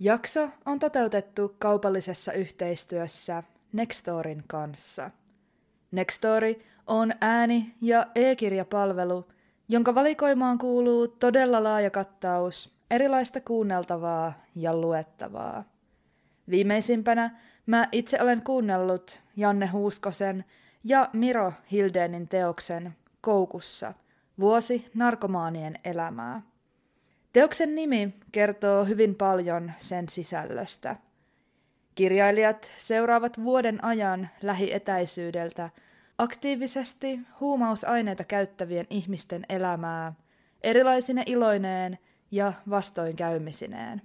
[0.00, 5.10] Jakso on toteutettu kaupallisessa yhteistyössä Nextorin kanssa.
[5.90, 9.26] Nextori on ääni- ja e-kirjapalvelu,
[9.68, 15.64] jonka valikoimaan kuuluu todella laaja kattaus erilaista kuunneltavaa ja luettavaa.
[16.50, 20.44] Viimeisimpänä mä itse olen kuunnellut Janne Huuskosen
[20.84, 23.94] ja Miro Hildenin teoksen Koukussa,
[24.40, 26.42] vuosi narkomaanien elämää.
[27.34, 30.96] Teoksen nimi kertoo hyvin paljon sen sisällöstä.
[31.94, 35.70] Kirjailijat seuraavat vuoden ajan lähietäisyydeltä
[36.18, 40.12] aktiivisesti huumausaineita käyttävien ihmisten elämää
[40.62, 41.98] erilaisine iloineen
[42.30, 44.02] ja vastoinkäymisineen.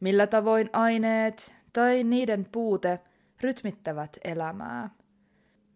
[0.00, 2.98] Millä tavoin aineet tai niiden puute
[3.40, 4.90] rytmittävät elämää?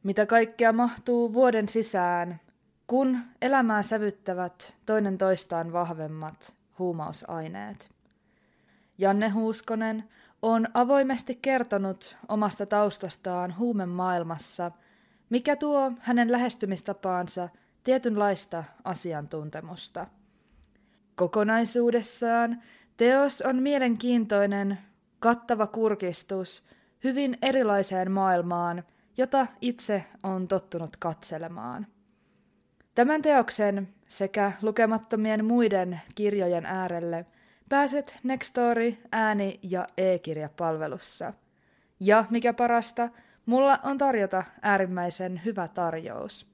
[0.03, 2.41] Mitä kaikkea mahtuu vuoden sisään
[2.93, 7.91] kun elämää sävyttävät toinen toistaan vahvemmat huumausaineet.
[8.99, 10.05] Janne Huuskonen
[10.43, 14.71] on avoimesti kertonut omasta taustastaan huumemaailmassa,
[15.31, 17.49] mikä tuo hänen lähestymistapaansa
[17.85, 20.07] tietynlaista asiantuntemusta.
[21.15, 22.63] Kokonaisuudessaan
[22.97, 24.79] teos on mielenkiintoinen,
[25.19, 26.67] kattava kurkistus
[27.05, 28.85] hyvin erilaiseen maailmaan,
[29.17, 31.87] jota itse on tottunut katselemaan.
[32.95, 37.27] Tämän teoksen sekä lukemattomien muiden kirjojen äärelle
[37.69, 41.33] pääset Nextory ääni- ja e-kirjapalvelussa.
[42.01, 43.09] Ja mikä parasta,
[43.47, 46.53] mulla on tarjota äärimmäisen hyvä tarjous.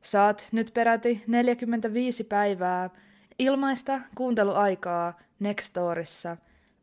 [0.00, 2.90] Saat nyt peräti 45 päivää
[3.38, 6.36] ilmaista kuunteluaikaa Nextorissa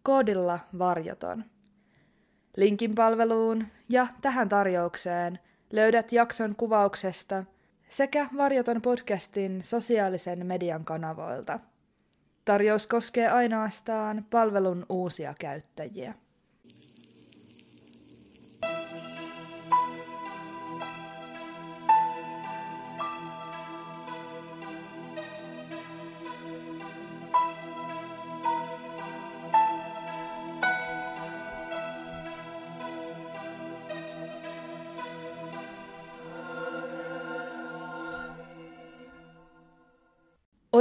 [0.04, 1.44] koodilla varjoton.
[2.58, 5.40] Linkin palveluun ja tähän tarjoukseen
[5.72, 7.44] löydät jakson kuvauksesta–
[7.90, 11.60] sekä Varjoton podcastin sosiaalisen median kanavoilta.
[12.46, 16.14] Tarjous koskee ainoastaan palvelun uusia käyttäjiä.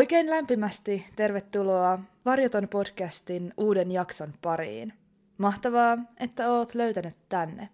[0.09, 4.93] Oikein lämpimästi tervetuloa Varjoton podcastin uuden jakson pariin.
[5.39, 7.69] Mahtavaa, että oot löytänyt tänne.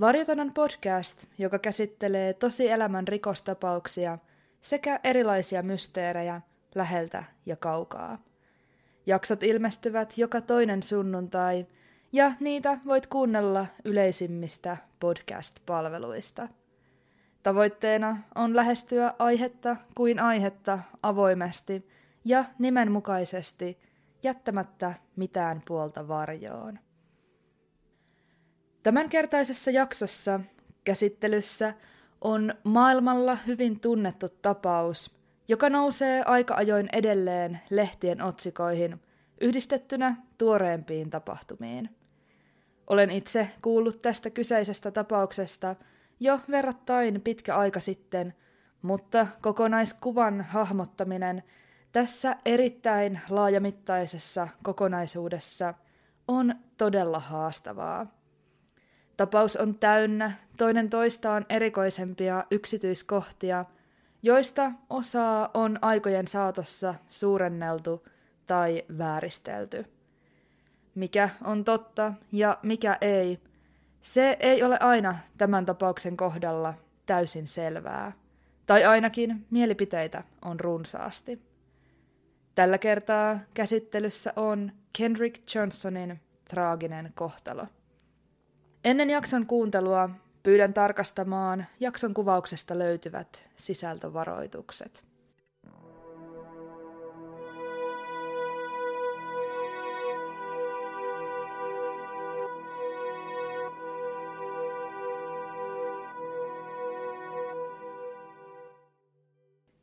[0.00, 4.18] Varjoton on podcast, joka käsittelee tosielämän rikostapauksia
[4.60, 6.40] sekä erilaisia mysteerejä
[6.74, 8.18] läheltä ja kaukaa.
[9.06, 11.66] Jaksot ilmestyvät joka toinen sunnuntai,
[12.12, 16.48] ja niitä voit kuunnella yleisimmistä podcast-palveluista–
[17.42, 21.88] Tavoitteena on lähestyä aihetta kuin aihetta avoimesti
[22.24, 23.78] ja nimenmukaisesti
[24.22, 26.78] jättämättä mitään puolta varjoon.
[28.82, 30.40] Tämänkertaisessa jaksossa
[30.84, 31.74] käsittelyssä
[32.20, 35.18] on maailmalla hyvin tunnettu tapaus,
[35.48, 39.00] joka nousee aika ajoin edelleen lehtien otsikoihin
[39.40, 41.96] yhdistettynä tuoreempiin tapahtumiin.
[42.86, 45.76] Olen itse kuullut tästä kyseisestä tapauksesta–
[46.20, 48.34] jo verrattain pitkä aika sitten,
[48.82, 51.42] mutta kokonaiskuvan hahmottaminen
[51.92, 55.74] tässä erittäin laajamittaisessa kokonaisuudessa
[56.28, 58.06] on todella haastavaa.
[59.16, 63.64] Tapaus on täynnä toinen toistaan erikoisempia yksityiskohtia,
[64.22, 68.06] joista osaa on aikojen saatossa suurenneltu
[68.46, 69.84] tai vääristelty.
[70.94, 73.38] Mikä on totta ja mikä ei,
[74.02, 76.74] se ei ole aina tämän tapauksen kohdalla
[77.06, 78.12] täysin selvää,
[78.66, 81.42] tai ainakin mielipiteitä on runsaasti.
[82.54, 87.66] Tällä kertaa käsittelyssä on Kendrick Johnsonin traaginen kohtalo.
[88.84, 90.10] Ennen jakson kuuntelua
[90.42, 95.07] pyydän tarkastamaan jakson kuvauksesta löytyvät sisältövaroitukset.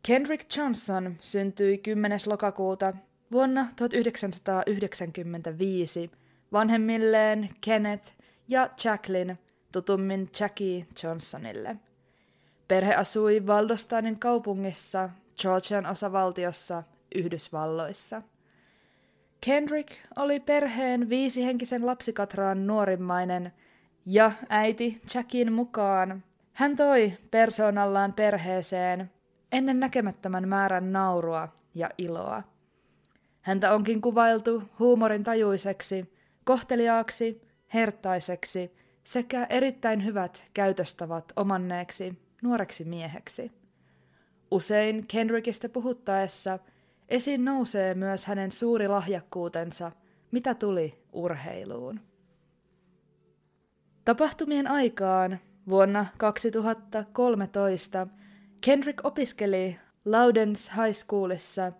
[0.07, 2.19] Kendrick Johnson syntyi 10.
[2.25, 2.93] lokakuuta
[3.31, 6.11] vuonna 1995
[6.51, 8.11] vanhemmilleen Kenneth
[8.47, 9.37] ja Jacqueline,
[9.71, 11.75] tutummin Jackie Johnsonille.
[12.67, 15.09] Perhe asui Valdostainin kaupungissa,
[15.41, 16.83] Georgian osavaltiossa,
[17.15, 18.21] Yhdysvalloissa.
[19.41, 23.53] Kendrick oli perheen viisihenkisen lapsikatraan nuorimmainen,
[24.05, 26.23] ja äiti Jackin mukaan
[26.53, 29.14] hän toi persoonallaan perheeseen
[29.55, 32.43] ennen näkemättömän määrän naurua ja iloa.
[33.41, 36.13] Häntä onkin kuvailtu huumorin tajuiseksi,
[36.43, 37.41] kohteliaaksi,
[37.73, 43.51] herttaiseksi sekä erittäin hyvät käytöstavat omanneeksi nuoreksi mieheksi.
[44.51, 46.59] Usein Kendrickistä puhuttaessa
[47.09, 49.91] esiin nousee myös hänen suuri lahjakkuutensa,
[50.31, 51.99] mitä tuli urheiluun.
[54.05, 58.07] Tapahtumien aikaan vuonna 2013
[58.61, 61.71] Kendrick opiskeli Loudens High Schoolissa,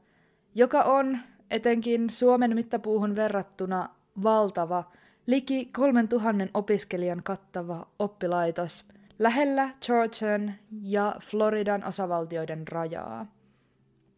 [0.55, 1.19] joka on
[1.51, 3.89] etenkin Suomen mittapuuhun verrattuna
[4.23, 4.91] valtava,
[5.27, 8.85] liki 3000 opiskelijan kattava oppilaitos
[9.19, 13.25] lähellä Georgian ja Floridan osavaltioiden rajaa.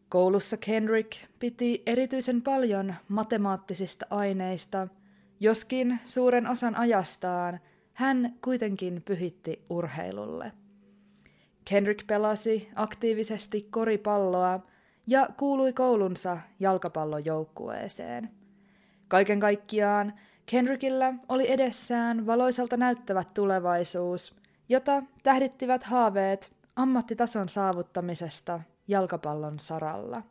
[0.09, 4.87] Koulussa Kendrick piti erityisen paljon matemaattisista aineista,
[5.39, 7.59] joskin suuren osan ajastaan
[7.93, 10.51] hän kuitenkin pyhitti urheilulle.
[11.69, 14.59] Kendrick pelasi aktiivisesti koripalloa
[15.07, 18.29] ja kuului koulunsa jalkapallojoukkueeseen.
[19.07, 20.13] Kaiken kaikkiaan
[20.45, 24.35] Kendrickillä oli edessään valoisalta näyttävät tulevaisuus,
[24.69, 30.23] jota tähdittivät haaveet ammattitason saavuttamisesta jalkapallon saralla.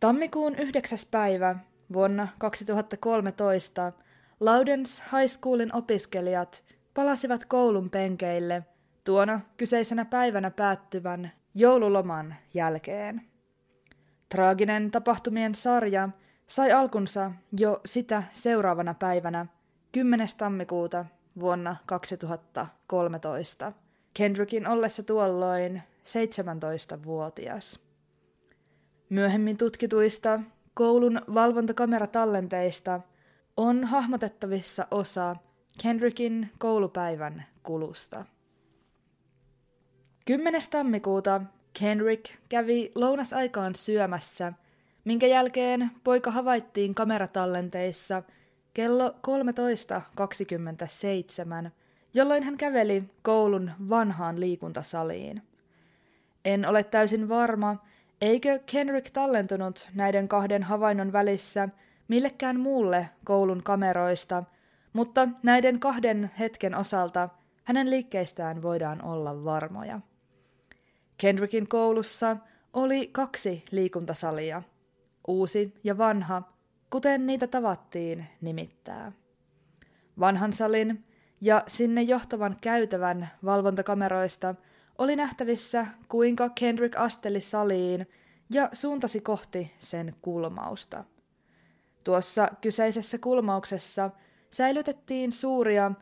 [0.00, 0.98] Tammikuun 9.
[1.10, 1.56] päivä
[1.92, 3.92] vuonna 2013
[4.40, 6.62] Laudens High Schoolin opiskelijat
[6.94, 8.62] palasivat koulun penkeille
[9.04, 13.22] tuona kyseisenä päivänä päättyvän joululoman jälkeen.
[14.28, 16.08] Traaginen tapahtumien sarja
[16.46, 19.46] sai alkunsa jo sitä seuraavana päivänä
[19.92, 20.28] 10.
[20.36, 21.04] tammikuuta
[21.40, 23.72] vuonna 2013,
[24.14, 27.80] Kendrickin ollessa tuolloin 17-vuotias.
[29.08, 30.40] Myöhemmin tutkituista
[30.74, 33.00] koulun valvontakameratallenteista
[33.56, 35.36] on hahmotettavissa osa
[35.82, 38.24] Kendrickin koulupäivän kulusta.
[40.30, 40.60] 10.
[40.70, 41.40] tammikuuta
[41.80, 44.52] Kendrick kävi lounasaikaan syömässä,
[45.04, 48.22] minkä jälkeen poika havaittiin kameratallenteissa
[48.74, 49.14] kello
[51.64, 51.70] 13.27,
[52.14, 55.42] jolloin hän käveli koulun vanhaan liikuntasaliin.
[56.44, 57.76] En ole täysin varma,
[58.20, 61.68] eikö Kendrick tallentunut näiden kahden havainnon välissä
[62.08, 64.44] millekään muulle koulun kameroista,
[64.92, 67.28] mutta näiden kahden hetken osalta
[67.64, 70.00] hänen liikkeistään voidaan olla varmoja.
[71.20, 72.36] Kendrickin koulussa
[72.72, 74.62] oli kaksi liikuntasalia,
[75.28, 76.42] uusi ja vanha,
[76.90, 79.12] kuten niitä tavattiin nimittää.
[80.20, 81.04] Vanhan salin
[81.40, 84.54] ja sinne johtavan käytävän valvontakameroista
[84.98, 88.06] oli nähtävissä, kuinka Kendrick asteli saliin
[88.50, 91.04] ja suuntasi kohti sen kulmausta.
[92.04, 94.10] Tuossa kyseisessä kulmauksessa
[94.50, 95.92] säilytettiin suuria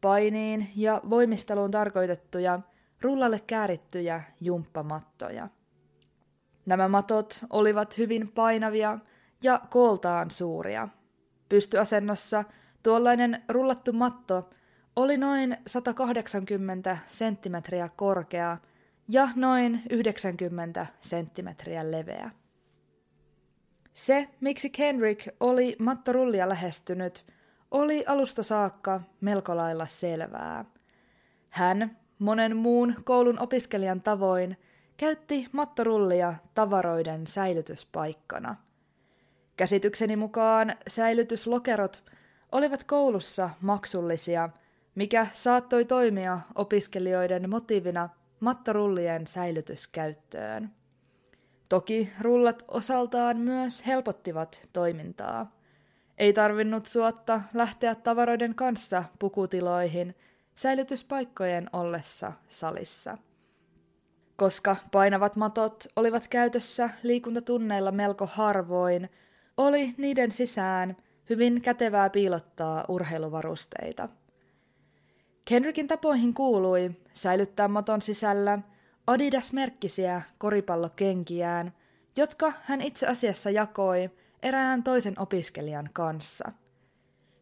[0.00, 2.60] painiin ja voimisteluun tarkoitettuja–
[3.00, 5.48] rullalle käärittyjä jumppamattoja.
[6.66, 8.98] Nämä matot olivat hyvin painavia
[9.42, 10.88] ja kooltaan suuria.
[11.48, 12.44] Pystyasennossa
[12.82, 14.50] tuollainen rullattu matto
[14.96, 18.58] oli noin 180 senttimetriä korkea
[19.08, 22.30] ja noin 90 senttimetriä leveä.
[23.94, 27.24] Se, miksi Kendrick oli mattorullia lähestynyt,
[27.70, 30.64] oli alusta saakka melko lailla selvää.
[31.48, 34.56] Hän monen muun koulun opiskelijan tavoin
[34.96, 38.56] käytti mattorullia tavaroiden säilytyspaikkana.
[39.56, 42.02] Käsitykseni mukaan säilytyslokerot
[42.52, 44.48] olivat koulussa maksullisia,
[44.94, 48.08] mikä saattoi toimia opiskelijoiden motiivina
[48.40, 50.70] mattorullien säilytyskäyttöön.
[51.68, 55.56] Toki rullat osaltaan myös helpottivat toimintaa.
[56.18, 60.14] Ei tarvinnut suotta lähteä tavaroiden kanssa pukutiloihin–
[60.56, 63.18] säilytyspaikkojen ollessa salissa.
[64.36, 69.10] Koska painavat matot olivat käytössä liikuntatunneilla melko harvoin,
[69.56, 70.96] oli niiden sisään
[71.30, 74.08] hyvin kätevää piilottaa urheiluvarusteita.
[75.44, 78.58] Kendrickin tapoihin kuului säilyttää maton sisällä
[79.06, 81.72] Adidas-merkkisiä koripallokenkiään,
[82.16, 84.10] jotka hän itse asiassa jakoi
[84.42, 86.52] erään toisen opiskelijan kanssa–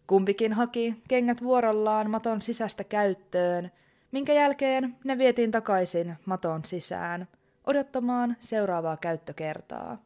[0.06, 3.70] Kumpikin haki kengät vuorollaan maton sisästä käyttöön,
[4.12, 7.28] minkä jälkeen ne vietiin takaisin maton sisään,
[7.66, 9.98] odottamaan seuraavaa käyttökertaa.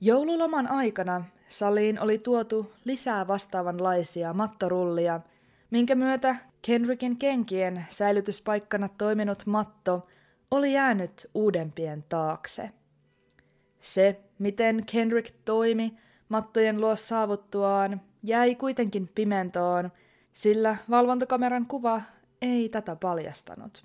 [0.00, 5.20] Joululoman aikana saliin oli tuotu lisää vastaavanlaisia mattorullia,
[5.70, 10.08] minkä myötä Kendrickin kenkien säilytyspaikkana toiminut matto
[10.50, 12.70] oli jäänyt uudempien taakse.
[13.80, 19.90] Se, miten Kendrick toimi mattojen luo saavuttuaan, jäi kuitenkin pimentoon,
[20.32, 22.02] sillä valvontakameran kuva
[22.42, 23.84] ei tätä paljastanut.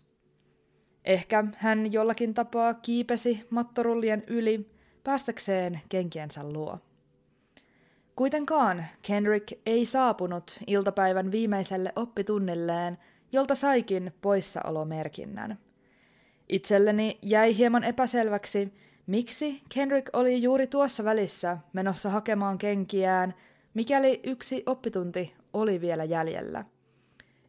[1.05, 4.71] Ehkä hän jollakin tapaa kiipesi mattorullien yli
[5.03, 6.79] päästäkseen kenkiensä luo.
[8.15, 12.97] Kuitenkaan Kendrick ei saapunut iltapäivän viimeiselle oppitunnilleen,
[13.31, 15.57] jolta saikin poissaolomerkinnän.
[16.49, 18.73] Itselleni jäi hieman epäselväksi,
[19.09, 23.33] miksi Kendrick oli juuri tuossa välissä menossa hakemaan kenkiään,
[23.73, 26.65] mikäli yksi oppitunti oli vielä jäljellä.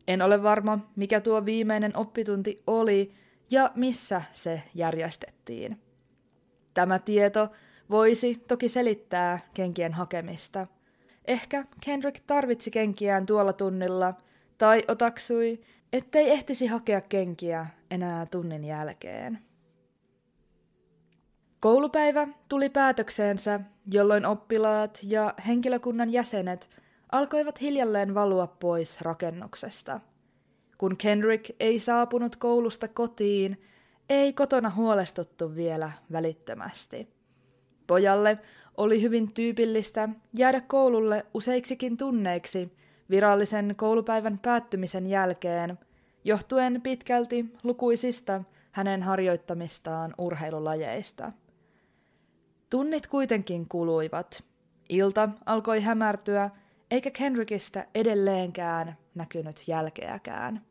[0.09, 3.13] En ole varma, mikä tuo viimeinen oppitunti oli
[3.51, 5.81] ja missä se järjestettiin.
[6.75, 7.49] Tämä tieto
[7.91, 10.67] voisi toki selittää kenkien hakemista.
[11.25, 14.15] Ehkä Kendrick tarvitsi kenkiään tuolla tunnilla,
[14.59, 15.61] tai otaksui,
[15.93, 19.50] ettei ehtisi hakea kenkiä enää tunnin jälkeen.
[21.61, 26.71] Koulupäivä tuli päätökseensä, jolloin oppilaat ja henkilökunnan jäsenet
[27.13, 30.01] alkoivat hiljalleen valua pois rakennuksesta.
[30.79, 33.63] Kun Kendrick ei saapunut koulusta kotiin,
[34.09, 37.09] ei kotona huolestuttu vielä välittömästi.
[37.87, 38.39] Pojalle
[38.77, 42.77] oli hyvin tyypillistä jäädä koululle useiksikin tunneiksi
[43.11, 45.79] virallisen koulupäivän päättymisen jälkeen,
[46.25, 51.33] johtuen pitkälti lukuisista hänen harjoittamistaan urheilulajeista.
[52.71, 54.45] Tunnit kuitenkin kuluivat.
[54.89, 56.51] Ilta alkoi hämärtyä,
[56.91, 60.63] eikä Kendrickistä edelleenkään näkynyt jälkeäkään.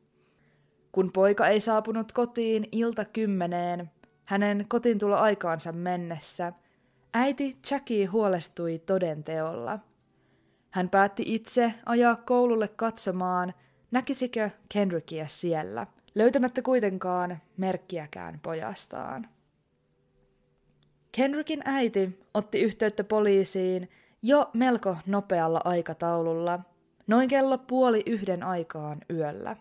[0.91, 3.91] Kun poika ei saapunut kotiin ilta kymmeneen,
[4.25, 4.65] hänen
[5.17, 6.53] aikaansa mennessä,
[7.13, 9.79] äiti Jackie huolestui todenteolla.
[10.69, 13.53] Hän päätti itse ajaa koululle katsomaan,
[13.91, 19.29] näkisikö Kendrickia siellä, löytämättä kuitenkaan merkkiäkään pojastaan.
[21.11, 23.89] Kendrickin äiti otti yhteyttä poliisiin
[24.21, 26.59] jo melko nopealla aikataululla,
[27.07, 29.55] noin kello puoli yhden aikaan yöllä.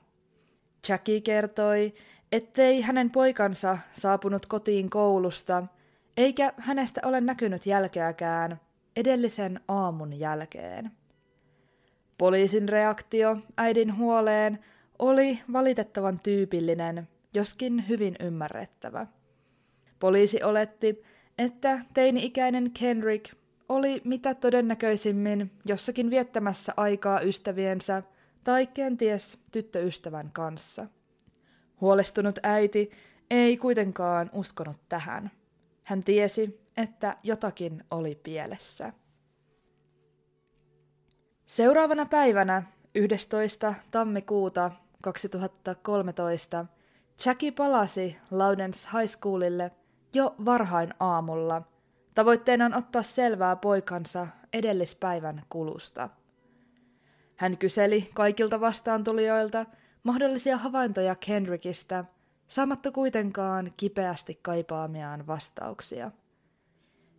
[0.88, 1.94] Jackie kertoi,
[2.32, 5.66] ettei hänen poikansa saapunut kotiin koulusta,
[6.16, 8.60] eikä hänestä ole näkynyt jälkeäkään
[8.96, 10.90] edellisen aamun jälkeen.
[12.18, 14.58] Poliisin reaktio äidin huoleen
[14.98, 19.06] oli valitettavan tyypillinen, joskin hyvin ymmärrettävä.
[19.98, 21.02] Poliisi oletti,
[21.38, 23.34] että teini-ikäinen Kendrick
[23.68, 28.02] oli mitä todennäköisimmin jossakin viettämässä aikaa ystäviensä
[28.44, 30.86] tai kenties tyttöystävän kanssa.
[31.80, 32.90] Huolestunut äiti
[33.30, 35.30] ei kuitenkaan uskonut tähän.
[35.82, 38.92] Hän tiesi, että jotakin oli pielessä.
[41.46, 42.62] Seuraavana päivänä
[42.94, 43.74] 11.
[43.90, 44.70] tammikuuta
[45.02, 46.66] 2013
[47.26, 49.70] Jackie palasi Loudens High Schoolille
[50.14, 51.62] jo varhain aamulla.
[52.14, 56.08] Tavoitteenaan ottaa selvää poikansa edellispäivän kulusta.
[57.36, 59.66] Hän kyseli kaikilta vastaantulijoilta
[60.02, 62.04] mahdollisia havaintoja Kendrickistä,
[62.48, 66.10] saamatta kuitenkaan kipeästi kaipaamiaan vastauksia.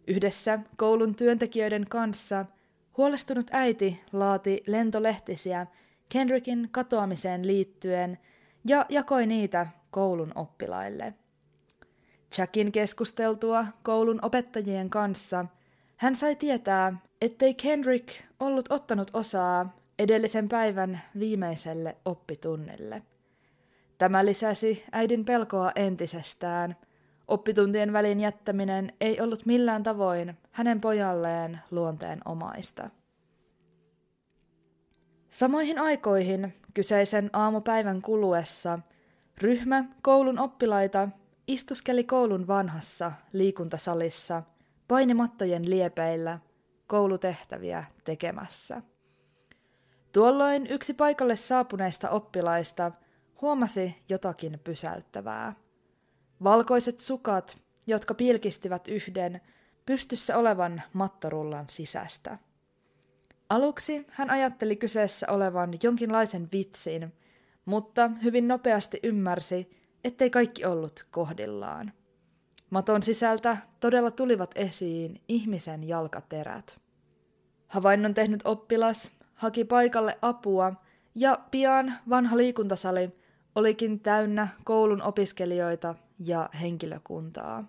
[0.08, 2.46] Yhdessä koulun työntekijöiden kanssa
[2.98, 5.68] huolestunut äiti laati lentolehtisiä
[6.10, 8.18] Kendrickin katoamiseen liittyen
[8.66, 11.14] ja jakoi niitä koulun oppilaille.
[12.38, 15.46] Jackin keskusteltua koulun opettajien kanssa
[15.98, 18.10] hän sai tietää, ettei Kendrick
[18.40, 23.02] ollut ottanut osaa edellisen päivän viimeiselle oppitunnille.
[23.98, 26.76] Tämä lisäsi äidin pelkoa entisestään.
[27.28, 32.90] Oppituntien välin jättäminen ei ollut millään tavoin hänen pojalleen luonteen omaista.
[35.30, 38.80] Samoihin aikoihin kyseisen aamupäivän kuluessa
[39.38, 41.10] ryhmä koulun oppilaita
[41.50, 44.44] istuskeli koulun vanhassa liikuntasalissa
[44.88, 46.40] painimattojen liepeillä
[46.88, 48.82] koulutehtäviä tekemässä.
[50.12, 52.92] Tuolloin yksi paikalle saapuneista oppilaista
[53.42, 55.56] huomasi jotakin pysäyttävää.
[56.44, 59.42] Valkoiset sukat, jotka pilkistivät yhden
[59.86, 62.38] pystyssä olevan mattorullan sisästä.
[63.50, 67.14] Aluksi hän ajatteli kyseessä olevan jonkinlaisen vitsin,
[67.66, 71.92] mutta hyvin nopeasti ymmärsi, ettei kaikki ollut kohdillaan.
[72.70, 76.80] Maton sisältä todella tulivat esiin ihmisen jalkaterät.
[77.68, 80.74] Havainnon tehnyt oppilas haki paikalle apua
[81.16, 83.10] ja pian vanha liikuntasali
[83.56, 87.64] olikin täynnä koulun opiskelijoita ja henkilökuntaa.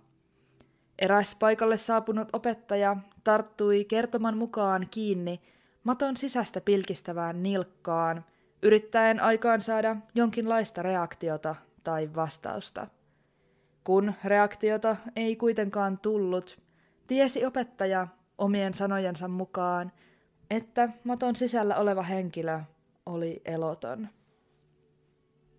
[0.98, 5.40] Eräs paikalle saapunut opettaja tarttui kertoman mukaan kiinni
[5.84, 8.24] maton sisästä pilkistävään nilkkaan,
[8.62, 12.86] yrittäen aikaan saada jonkinlaista reaktiota tai vastausta.
[13.84, 16.58] Kun reaktiota ei kuitenkaan tullut,
[17.06, 18.08] tiesi opettaja
[18.38, 19.92] omien sanojensa mukaan,
[20.50, 22.60] että maton sisällä oleva henkilö
[23.06, 24.08] oli eloton.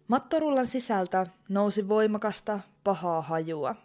[0.08, 3.76] Mattorullan sisältä nousi voimakasta, pahaa hajua.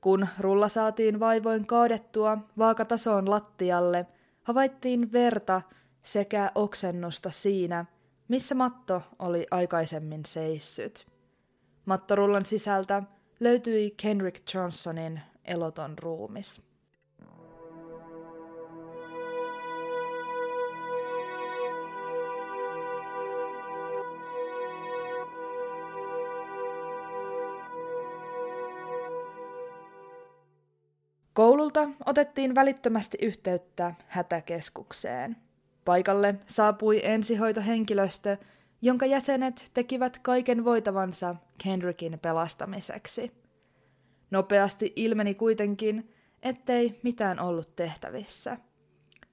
[0.00, 4.06] Kun rulla saatiin vaivoin kaadettua vaakatasoon lattialle,
[4.42, 5.62] havaittiin verta
[6.02, 7.84] sekä oksennusta siinä,
[8.28, 11.06] missä matto oli aikaisemmin seissyt.
[11.88, 13.02] Mattorullan sisältä
[13.40, 16.60] löytyi Kendrick Johnsonin eloton ruumis.
[31.32, 35.36] Koululta otettiin välittömästi yhteyttä hätäkeskukseen.
[35.84, 38.36] Paikalle saapui ensihoitohenkilöstö,
[38.82, 43.32] jonka jäsenet tekivät kaiken voitavansa Kendrickin pelastamiseksi.
[44.30, 48.56] Nopeasti ilmeni kuitenkin, ettei mitään ollut tehtävissä.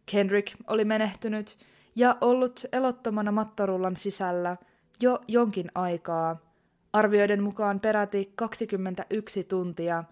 [0.05, 1.57] Kendrick oli menehtynyt
[1.95, 4.57] ja ollut elottomana mattorullan sisällä
[5.01, 6.37] jo jonkin aikaa,
[6.93, 10.03] arvioiden mukaan peräti 21 tuntia,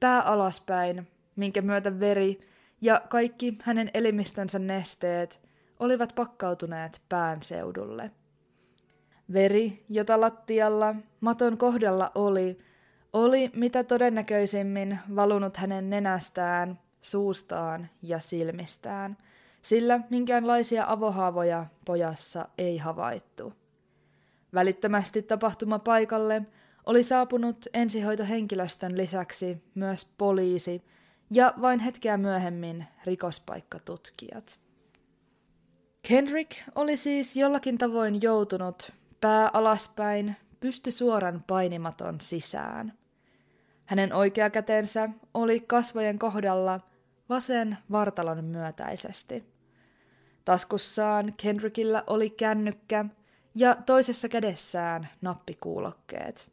[0.00, 2.40] pää alaspäin minkä myötä veri
[2.80, 5.40] ja kaikki hänen elimistönsä nesteet
[5.78, 8.10] olivat pakkautuneet pään seudulle.
[9.32, 12.58] Veri, jota lattialla maton kohdalla oli,
[13.12, 19.16] oli mitä todennäköisimmin valunut hänen nenästään, suustaan ja silmistään,
[19.62, 23.52] sillä minkäänlaisia avohaavoja pojassa ei havaittu.
[24.54, 26.42] Välittömästi tapahtuma paikalle
[26.86, 30.82] oli saapunut ensihoitohenkilöstön lisäksi myös poliisi
[31.30, 34.58] ja vain hetkeä myöhemmin rikospaikkatutkijat.
[36.08, 38.92] Kendrick oli siis jollakin tavoin joutunut
[39.24, 42.92] pää alaspäin, pysty suoran painimaton sisään.
[43.86, 46.80] Hänen oikea kätensä oli kasvojen kohdalla
[47.28, 49.44] vasen vartalon myötäisesti.
[50.44, 53.04] Taskussaan Kendrickillä oli kännykkä
[53.54, 56.48] ja toisessa kädessään nappikuulokkeet.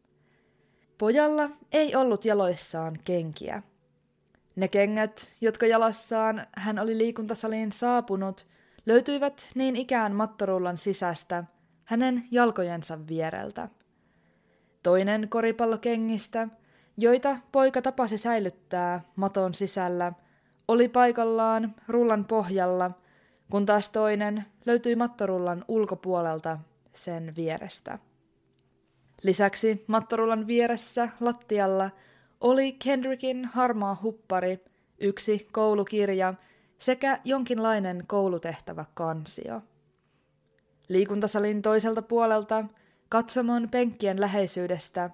[0.97, 3.63] Pojalla ei ollut jaloissaan kenkiä–
[4.55, 8.47] ne kengät, jotka jalassaan hän oli liikuntasaliin saapunut,
[8.85, 11.43] löytyivät niin ikään mattorullan sisästä,
[11.91, 13.69] hänen jalkojensa viereltä.
[14.83, 16.47] Toinen koripallokengistä,
[16.97, 20.13] joita poika tapasi säilyttää maton sisällä,
[20.67, 22.91] oli paikallaan rullan pohjalla,
[23.51, 26.59] kun taas toinen löytyi mattorullan ulkopuolelta
[26.95, 27.99] sen vierestä.
[29.23, 31.89] Lisäksi mattorullan vieressä lattialla–
[32.41, 34.59] oli Kendrickin harmaa huppari,
[34.99, 36.33] yksi koulukirja
[36.77, 39.61] sekä jonkinlainen koulutehtävä kansio.
[40.91, 42.65] Liikuntasalin toiselta puolelta,
[43.09, 45.09] katsomon penkkien läheisyydestä,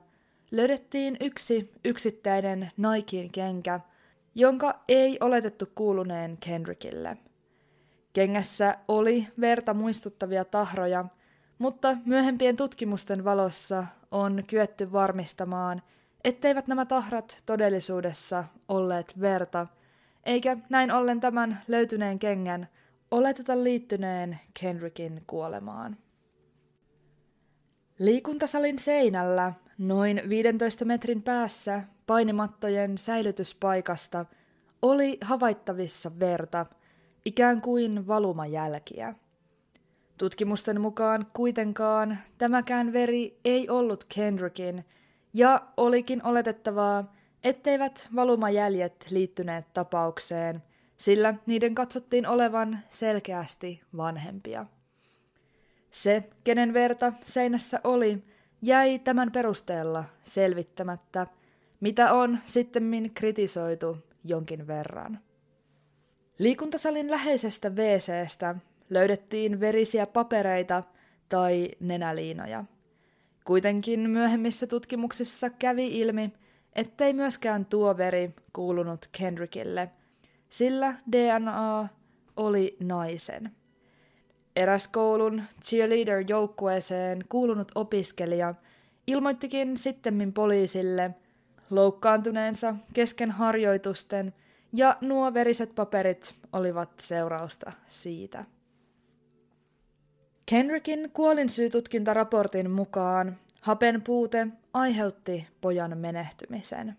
[0.51, 3.79] löydettiin yksi yksittäinen Nikein kenkä,
[4.35, 7.17] jonka ei oletettu kuuluneen Kendrickille.
[8.13, 11.05] Kengässä oli verta muistuttavia tahroja,
[11.57, 15.81] mutta myöhempien tutkimusten valossa on kyetty varmistamaan–
[16.27, 19.67] etteivät nämä tahrat todellisuudessa olleet verta,
[20.25, 22.67] eikä näin ollen tämän löytyneen kengän
[23.11, 25.97] oleteta liittyneen Kendrickin kuolemaan.
[27.99, 34.25] Liikuntasalin seinällä, noin 15 metrin päässä painimattojen säilytyspaikasta,
[34.81, 36.65] oli havaittavissa verta,
[37.25, 39.15] ikään kuin valumajälkiä.
[40.17, 44.85] Tutkimusten mukaan kuitenkaan tämäkään veri ei ollut Kendrickin–
[45.37, 50.63] ja olikin oletettavaa, etteivät valumajäljet liittyneet tapaukseen,
[50.97, 54.65] sillä niiden katsottiin olevan selkeästi vanhempia.
[55.91, 58.23] Se, kenen verta seinässä oli,
[58.61, 61.27] jäi tämän perusteella selvittämättä,
[61.79, 65.19] mitä on sittemmin kritisoitu jonkin verran.
[66.39, 68.55] Liikuntasalin läheisestä WCstä
[68.89, 70.83] löydettiin verisiä papereita
[71.29, 72.63] tai nenäliinoja–
[73.47, 76.33] Kuitenkin myöhemmissä tutkimuksissa kävi ilmi,
[76.73, 79.89] ettei myöskään tuo veri kuulunut Kendrickille,
[80.49, 81.87] sillä DNA
[82.37, 83.51] oli naisen.
[84.55, 88.55] Eräs koulun cheerleader-joukkueeseen kuulunut opiskelija
[89.07, 91.11] ilmoittikin sittemmin poliisille
[91.69, 94.33] loukkaantuneensa kesken harjoitusten
[94.73, 98.45] ja nuo veriset paperit olivat seurausta siitä.
[100.45, 106.95] Kendrickin kuolinsyytutkintaraportin mukaan hapen puute aiheutti pojan menehtymisen.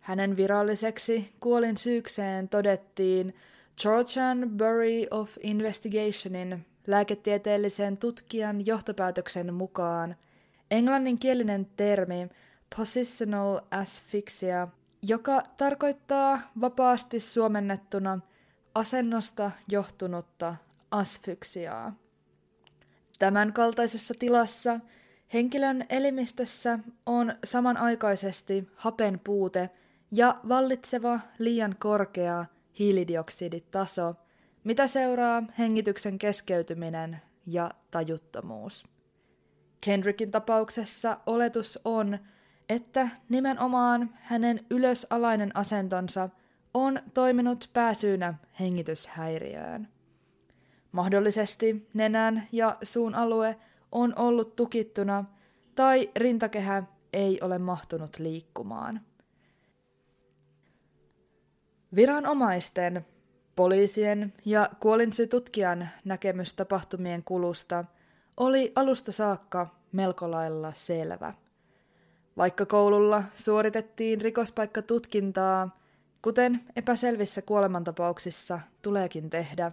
[0.00, 3.34] Hänen viralliseksi kuolinsyykseen todettiin
[3.82, 10.16] Georgian Bureau of Investigationin lääketieteellisen tutkijan johtopäätöksen mukaan
[10.70, 12.28] englanninkielinen termi
[12.76, 14.68] positional asphyxia,
[15.02, 18.20] joka tarkoittaa vapaasti suomennettuna
[18.74, 20.56] asennosta johtunutta
[20.90, 21.94] asfyksiaa.
[23.18, 24.80] Tämän kaltaisessa tilassa
[25.32, 29.70] henkilön elimistössä on samanaikaisesti hapen puute
[30.10, 32.44] ja vallitseva liian korkea
[32.78, 34.14] hiilidioksiditaso,
[34.64, 38.84] mitä seuraa hengityksen keskeytyminen ja tajuttomuus.
[39.80, 42.18] Kendrickin tapauksessa oletus on,
[42.68, 46.28] että nimenomaan hänen ylösalainen asentonsa
[46.74, 49.88] on toiminut pääsyynä hengityshäiriöön.
[50.92, 53.56] Mahdollisesti nenän ja suun alue
[53.92, 55.24] on ollut tukittuna
[55.74, 59.00] tai rintakehä ei ole mahtunut liikkumaan.
[61.94, 63.06] Viranomaisten,
[63.56, 67.84] poliisien ja kuolinsytutkijan näkemys tapahtumien kulusta
[68.36, 71.34] oli alusta saakka melko lailla selvä.
[72.36, 75.78] Vaikka koululla suoritettiin rikospaikkatutkintaa,
[76.22, 79.72] kuten epäselvissä kuolemantapauksissa tuleekin tehdä,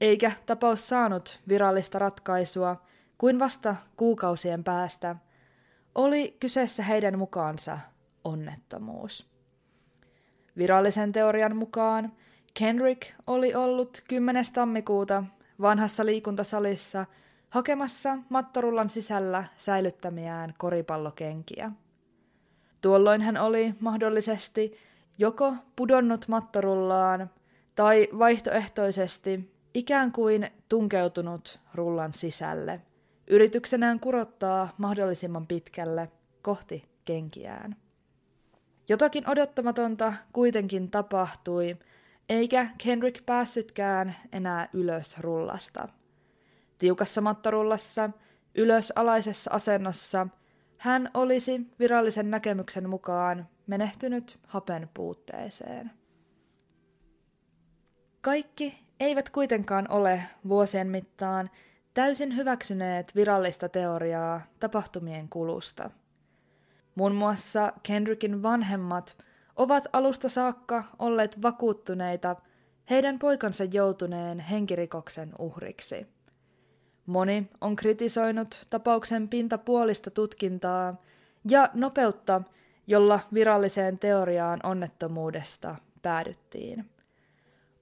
[0.00, 2.82] eikä tapaus saanut virallista ratkaisua
[3.18, 5.16] kuin vasta kuukausien päästä,
[5.94, 7.78] oli kyseessä heidän mukaansa
[8.24, 9.29] onnettomuus.
[10.60, 12.12] Virallisen teorian mukaan
[12.54, 14.44] Kendrick oli ollut 10.
[14.52, 15.24] tammikuuta
[15.60, 17.06] vanhassa liikuntasalissa
[17.50, 21.72] hakemassa mattorullan sisällä säilyttämiään koripallokenkiä.
[22.80, 24.76] Tuolloin hän oli mahdollisesti
[25.18, 27.30] joko pudonnut mattorullaan
[27.74, 32.80] tai vaihtoehtoisesti ikään kuin tunkeutunut rullan sisälle,
[33.26, 36.08] yrityksenään kurottaa mahdollisimman pitkälle
[36.42, 37.76] kohti kenkiään.
[38.90, 41.76] Jotakin odottamatonta kuitenkin tapahtui,
[42.28, 45.88] eikä Kendrick päässytkään enää ylös rullasta.
[46.78, 48.10] Tiukassa mattarullassa,
[48.54, 50.26] ylösalaisessa asennossa,
[50.78, 55.90] hän olisi virallisen näkemyksen mukaan menehtynyt hapen puutteeseen.
[58.20, 61.50] Kaikki eivät kuitenkaan ole vuosien mittaan
[61.94, 65.90] täysin hyväksyneet virallista teoriaa tapahtumien kulusta–
[66.94, 69.16] Muun muassa Kendrickin vanhemmat
[69.56, 72.36] ovat alusta saakka olleet vakuuttuneita
[72.90, 76.06] heidän poikansa joutuneen henkirikoksen uhriksi.
[77.06, 81.02] Moni on kritisoinut tapauksen pintapuolista tutkintaa
[81.50, 82.42] ja nopeutta,
[82.86, 86.90] jolla viralliseen teoriaan onnettomuudesta päädyttiin.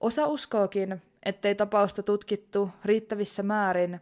[0.00, 4.00] Osa uskookin, ettei tapausta tutkittu riittävissä määrin,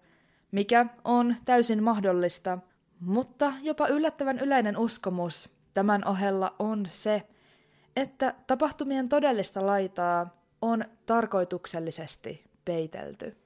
[0.53, 2.59] mikä on täysin mahdollista–
[3.01, 7.23] mutta jopa yllättävän yleinen uskomus tämän ohella on se,
[7.97, 13.37] että tapahtumien todellista laitaa on tarkoituksellisesti peitelty.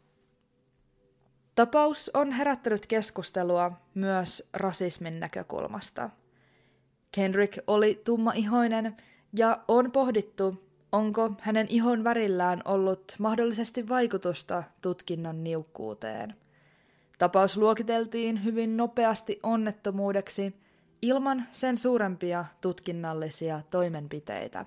[1.55, 6.11] Tapaus on herättänyt keskustelua myös rasismin näkökulmasta.
[7.13, 8.97] Kendrick oli tummaihoinen
[9.33, 16.35] ja on pohdittu, onko hänen ihon värillään ollut mahdollisesti vaikutusta tutkinnon niukkuuteen–
[17.21, 20.55] Tapaus luokiteltiin hyvin nopeasti onnettomuudeksi
[21.03, 24.67] ilman sen suurempia tutkinnallisia toimenpiteitä.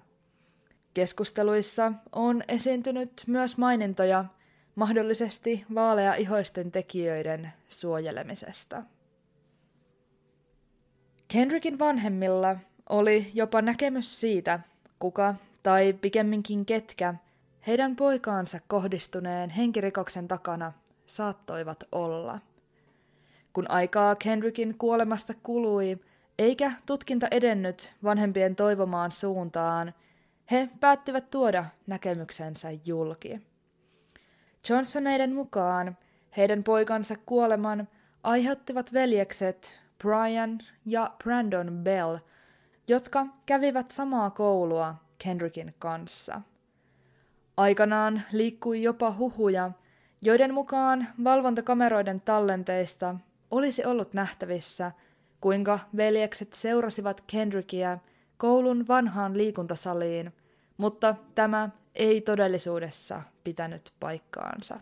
[0.93, 4.25] Keskusteluissa on esiintynyt myös mainintoja
[4.75, 8.83] mahdollisesti vaalea-ihoisten tekijöiden suojelemisesta.
[11.27, 12.57] Kendrickin vanhemmilla
[12.89, 14.59] oli jopa näkemys siitä,
[14.99, 17.13] kuka tai pikemminkin ketkä
[17.67, 20.73] heidän poikaansa kohdistuneen henkirikoksen takana
[21.05, 22.39] saattoivat olla.
[23.53, 25.99] Kun aikaa Kendrickin kuolemasta kului,
[26.39, 29.93] eikä tutkinta edennyt vanhempien toivomaan suuntaan,
[30.51, 33.41] he päättivät tuoda näkemyksensä julki.
[34.69, 35.97] Johnsoneiden mukaan
[36.37, 37.87] heidän poikansa kuoleman
[38.23, 42.17] aiheuttivat veljekset Brian ja Brandon Bell,
[42.87, 46.41] jotka kävivät samaa koulua Kendrickin kanssa.
[47.57, 49.71] Aikanaan liikkui jopa huhuja,
[50.23, 53.15] joiden mukaan valvontakameroiden tallenteista
[53.51, 54.91] olisi ollut nähtävissä,
[55.41, 57.97] kuinka veljekset seurasivat Kendrickia
[58.37, 60.33] koulun vanhaan liikuntasaliin,
[60.77, 64.79] mutta tämä ei todellisuudessa pitänyt paikkaansa.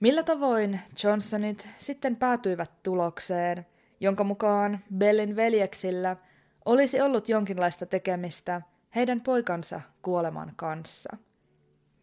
[0.00, 3.66] Millä tavoin Johnsonit sitten päätyivät tulokseen,
[4.00, 6.16] jonka mukaan Bellin veljeksillä
[6.64, 8.62] olisi ollut jonkinlaista tekemistä
[8.94, 11.16] heidän poikansa kuoleman kanssa–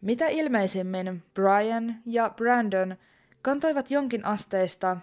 [0.03, 2.95] mitä ilmeisimmin Brian ja Brandon
[3.41, 4.97] kantoivat jonkin asteista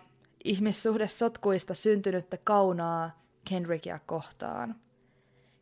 [0.44, 4.74] ihmissuhdesotkuista syntynyttä kaunaa Kendrickia kohtaan.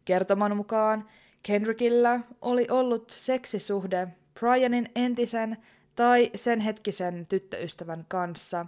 [0.05, 1.09] Kertoman mukaan
[1.43, 4.09] Kendrickillä oli ollut seksisuhde
[4.41, 5.57] Brianin entisen
[5.95, 8.67] tai sen hetkisen tyttöystävän kanssa,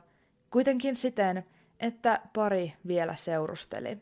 [0.50, 1.44] kuitenkin siten,
[1.80, 3.98] että pari vielä seurusteli.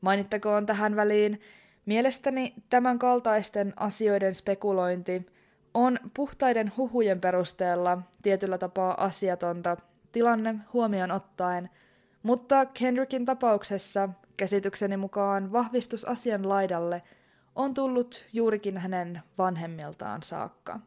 [0.00, 1.40] Mainittakoon tähän väliin,
[1.86, 5.26] mielestäni tämän kaltaisten asioiden spekulointi–
[5.74, 9.76] on puhtaiden huhujen perusteella tietyllä tapaa asiatonta
[10.12, 11.70] tilanne huomioon ottaen,
[12.22, 17.02] mutta Kendrickin tapauksessa käsitykseni mukaan vahvistus asian laidalle
[17.54, 20.80] on tullut juurikin hänen vanhemmiltaan saakka.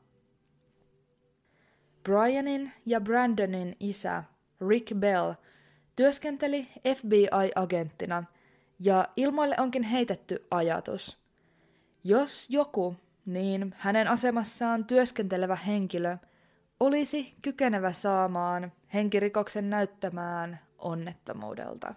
[2.04, 4.24] Brianin ja Brandonin isä
[4.70, 5.34] Rick Bell
[5.96, 8.24] työskenteli FBI-agenttina
[8.80, 11.18] ja ilmoille onkin heitetty ajatus.
[12.04, 12.96] Jos joku,
[13.26, 16.18] niin hänen asemassaan työskentelevä henkilö
[16.80, 21.96] olisi kykenevä saamaan henkirikoksen näyttämään onnettomuudelta.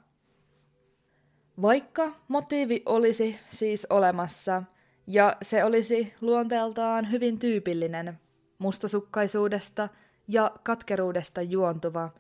[1.63, 4.63] Vaikka motiivi olisi siis olemassa,
[5.07, 8.21] ja se olisi luonteeltaan hyvin tyypillinen,
[8.59, 9.89] mustasukkaisuudesta
[10.29, 12.11] ja katkeruudesta juontuva,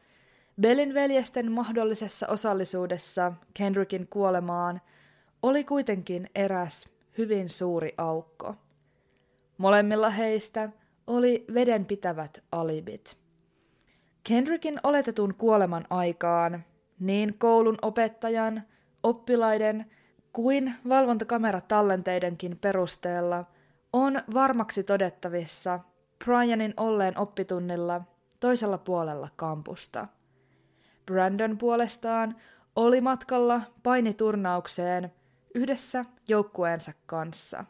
[0.60, 4.80] Bellin veljesten mahdollisessa osallisuudessa Kendrickin kuolemaan
[5.42, 8.54] oli kuitenkin eräs hyvin suuri aukko.
[9.58, 10.68] Molemmilla heistä
[11.06, 13.16] oli vedenpitävät alibit.
[14.24, 16.64] Kendrickin oletetun kuoleman aikaan
[17.00, 18.62] niin koulun opettajan,
[19.02, 19.86] oppilaiden
[20.32, 23.44] kuin valvontakameratalenteidenkin perusteella
[23.92, 25.80] on varmaksi todettavissa
[26.24, 28.00] Brianin olleen oppitunnilla
[28.40, 30.06] toisella puolella kampusta.
[31.06, 32.36] Brandon puolestaan
[32.76, 35.12] oli matkalla painiturnaukseen
[35.54, 37.64] yhdessä joukkueensa kanssa.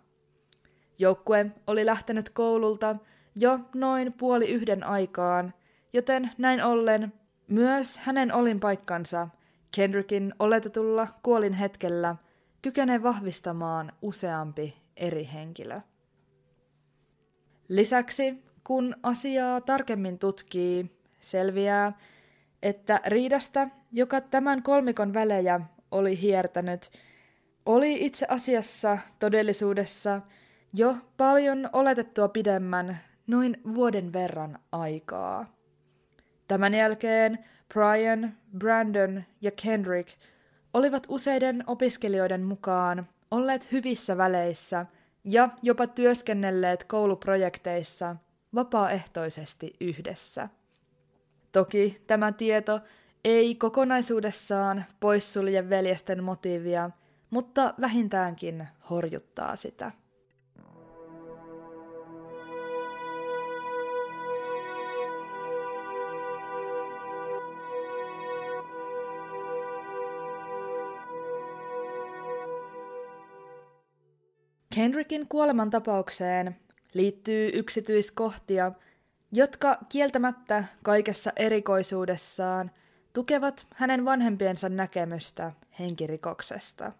[0.98, 2.96] Joukkue oli lähtenyt koululta
[3.34, 5.54] jo noin puoli yhden aikaan,
[5.92, 7.12] joten näin ollen
[7.48, 9.28] myös hänen olinpaikkansa
[9.74, 12.16] Kendrickin oletetulla kuolin hetkellä
[12.62, 15.80] kykenee vahvistamaan useampi eri henkilö.
[17.68, 21.92] Lisäksi, kun asiaa tarkemmin tutkii, selviää,
[22.62, 26.90] että riidasta, joka tämän kolmikon välejä oli hiertänyt,
[27.66, 30.20] oli itse asiassa todellisuudessa
[30.72, 35.46] jo paljon oletettua pidemmän, noin vuoden verran aikaa.
[36.48, 37.38] Tämän jälkeen
[37.74, 40.08] Brian, Brandon ja Kendrick
[40.74, 44.86] olivat useiden opiskelijoiden mukaan olleet hyvissä väleissä
[45.24, 48.16] ja jopa työskennelleet kouluprojekteissa
[48.54, 50.48] vapaaehtoisesti yhdessä.
[51.52, 52.80] Toki tämä tieto
[53.24, 56.90] ei kokonaisuudessaan poissulje veljesten motiivia,
[57.30, 59.92] mutta vähintäänkin horjuttaa sitä.
[74.78, 76.56] Kendrickin kuolemantapaukseen
[76.94, 78.72] liittyy yksityiskohtia,
[79.32, 82.70] jotka kieltämättä kaikessa erikoisuudessaan
[83.12, 86.92] tukevat hänen vanhempiensa näkemystä henkirikoksesta.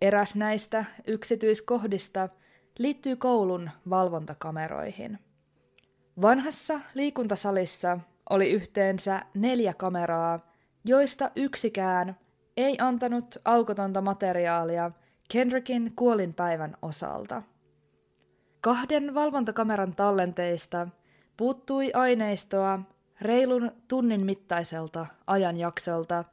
[0.00, 2.28] Eräs näistä yksityiskohdista
[2.78, 5.18] liittyy koulun valvontakameroihin.
[6.22, 7.98] Vanhassa liikuntasalissa
[8.30, 10.52] oli yhteensä neljä kameraa,
[10.84, 12.16] joista yksikään
[12.56, 14.90] ei antanut aukotonta materiaalia–
[15.28, 17.42] Kendrickin kuolinpäivän osalta.
[18.60, 20.88] Kahden valvontakameran tallenteista
[21.36, 22.80] puuttui aineistoa
[23.20, 26.24] reilun tunnin mittaiselta ajanjaksolta,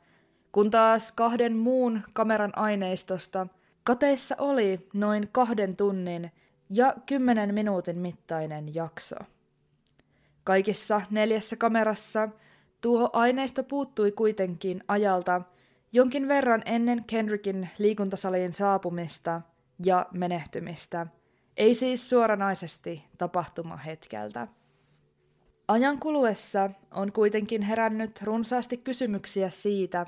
[0.51, 3.47] kun taas kahden muun kameran aineistosta
[3.83, 6.31] kateissa oli noin kahden tunnin
[6.69, 9.15] ja kymmenen minuutin mittainen jakso.
[10.43, 12.29] Kaikissa neljässä kamerassa
[12.81, 15.41] tuo aineisto puuttui kuitenkin ajalta,
[15.91, 19.41] jonkin verran ennen Kendrickin liikuntasaliin saapumista
[19.85, 21.07] ja menehtymistä,
[21.57, 24.47] ei siis suoranaisesti tapahtumahetkeltä.
[25.67, 30.05] Ajan kuluessa on kuitenkin herännyt runsaasti kysymyksiä siitä,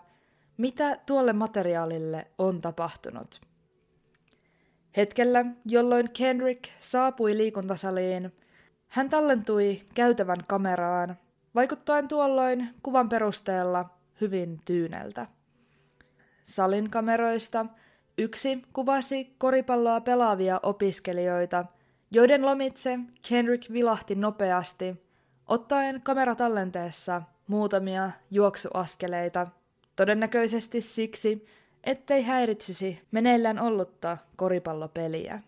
[0.58, 3.42] mitä tuolle materiaalille on tapahtunut.
[4.98, 8.34] Hetkellä, jolloin Kendrick saapui liikuntasaliin,
[8.88, 11.18] hän tallentui käytävän kameraan,
[11.56, 13.90] vaikuttaen tuolloin kuvan perusteella
[14.22, 15.28] hyvin tyyneltä
[16.44, 17.66] salin kameroista
[18.18, 21.66] yksi kuvasi koripalloa pelaavia opiskelijoita,
[22.12, 25.04] joiden lomitse Kendrick vilahti nopeasti,
[25.48, 29.48] ottaen kameratallenteessa muutamia juoksuaskeleita,
[29.96, 31.46] todennäköisesti siksi,
[31.84, 35.42] ettei häiritsisi meneillään ollutta koripallopeliä.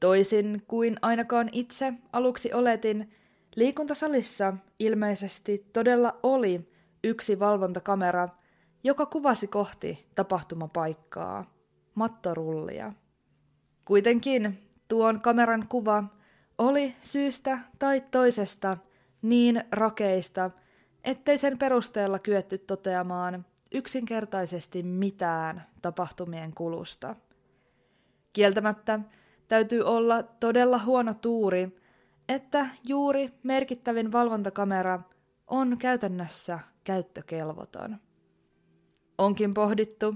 [0.00, 3.10] Toisin kuin ainakaan itse aluksi oletin,
[3.56, 6.68] liikuntasalissa ilmeisesti todella oli
[7.04, 8.28] yksi valvontakamera–
[8.86, 11.44] joka kuvasi kohti tapahtumapaikkaa,
[11.94, 12.92] mattorullia.
[13.84, 16.04] Kuitenkin tuon kameran kuva
[16.58, 18.76] oli syystä tai toisesta
[19.22, 20.50] niin rakeista,
[21.04, 27.16] ettei sen perusteella kyetty toteamaan yksinkertaisesti mitään tapahtumien kulusta.
[28.32, 29.00] Kieltämättä
[29.48, 31.80] täytyy olla todella huono tuuri,
[32.28, 35.00] että juuri merkittävin valvontakamera
[35.46, 38.05] on käytännössä käyttökelvoton.
[39.18, 40.14] Onkin pohdittu,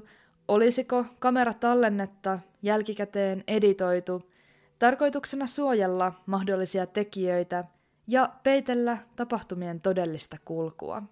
[0.48, 4.30] olisiko kameratallennetta jälkikäteen editoitu
[4.78, 7.64] tarkoituksena suojella mahdollisia tekijöitä
[8.06, 11.02] ja peitellä tapahtumien todellista kulkua.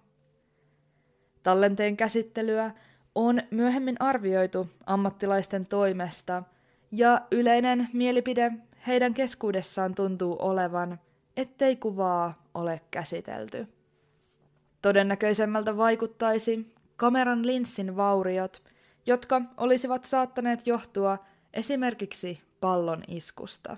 [1.43, 2.71] Tallenteen käsittelyä
[3.15, 6.43] on myöhemmin arvioitu ammattilaisten toimesta,
[6.91, 8.51] ja yleinen mielipide
[8.87, 10.99] heidän keskuudessaan tuntuu olevan,
[11.37, 13.67] ettei kuvaa ole käsitelty.
[14.81, 18.63] Todennäköisemmältä vaikuttaisi kameran linssin vauriot,
[19.05, 21.17] jotka olisivat saattaneet johtua
[21.53, 23.77] esimerkiksi pallon iskusta.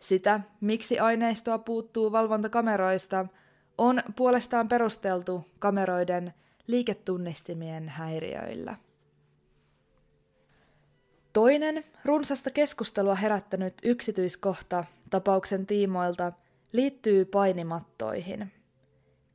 [0.00, 3.26] Sitä, miksi aineistoa puuttuu valvontakameroista,
[3.78, 6.34] on puolestaan perusteltu kameroiden
[6.66, 8.76] liiketunnistimien häiriöillä.
[11.32, 16.32] Toinen runsasta keskustelua herättänyt yksityiskohta tapauksen tiimoilta
[16.72, 18.52] liittyy painimattoihin.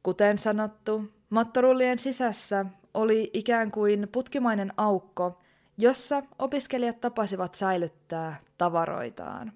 [0.03, 5.41] Kuten sanottu, mattorullien sisässä oli ikään kuin putkimainen aukko,
[5.77, 9.53] jossa opiskelijat tapasivat säilyttää tavaroitaan.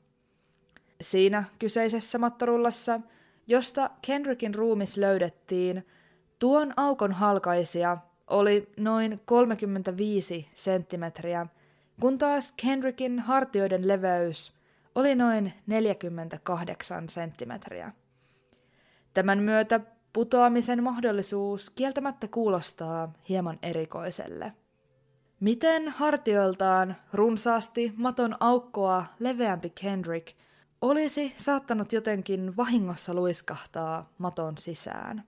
[1.02, 3.00] Siinä kyseisessä mattorullassa,
[3.48, 5.88] josta Kendrickin ruumis löydettiin,
[6.40, 11.48] tuon aukon halkaisia oli noin 35 senttimetriä,
[12.02, 14.54] kun taas Kendrickin hartioiden leveys
[14.96, 17.92] oli noin 48 senttimetriä.
[19.14, 19.80] Tämän myötä
[20.14, 24.54] putoamisen mahdollisuus kieltämättä kuulostaa hieman erikoiselle.
[25.40, 30.36] Miten hartioiltaan runsaasti maton aukkoa leveämpi Kendrick
[30.82, 35.24] olisi saattanut jotenkin vahingossa luiskahtaa maton sisään?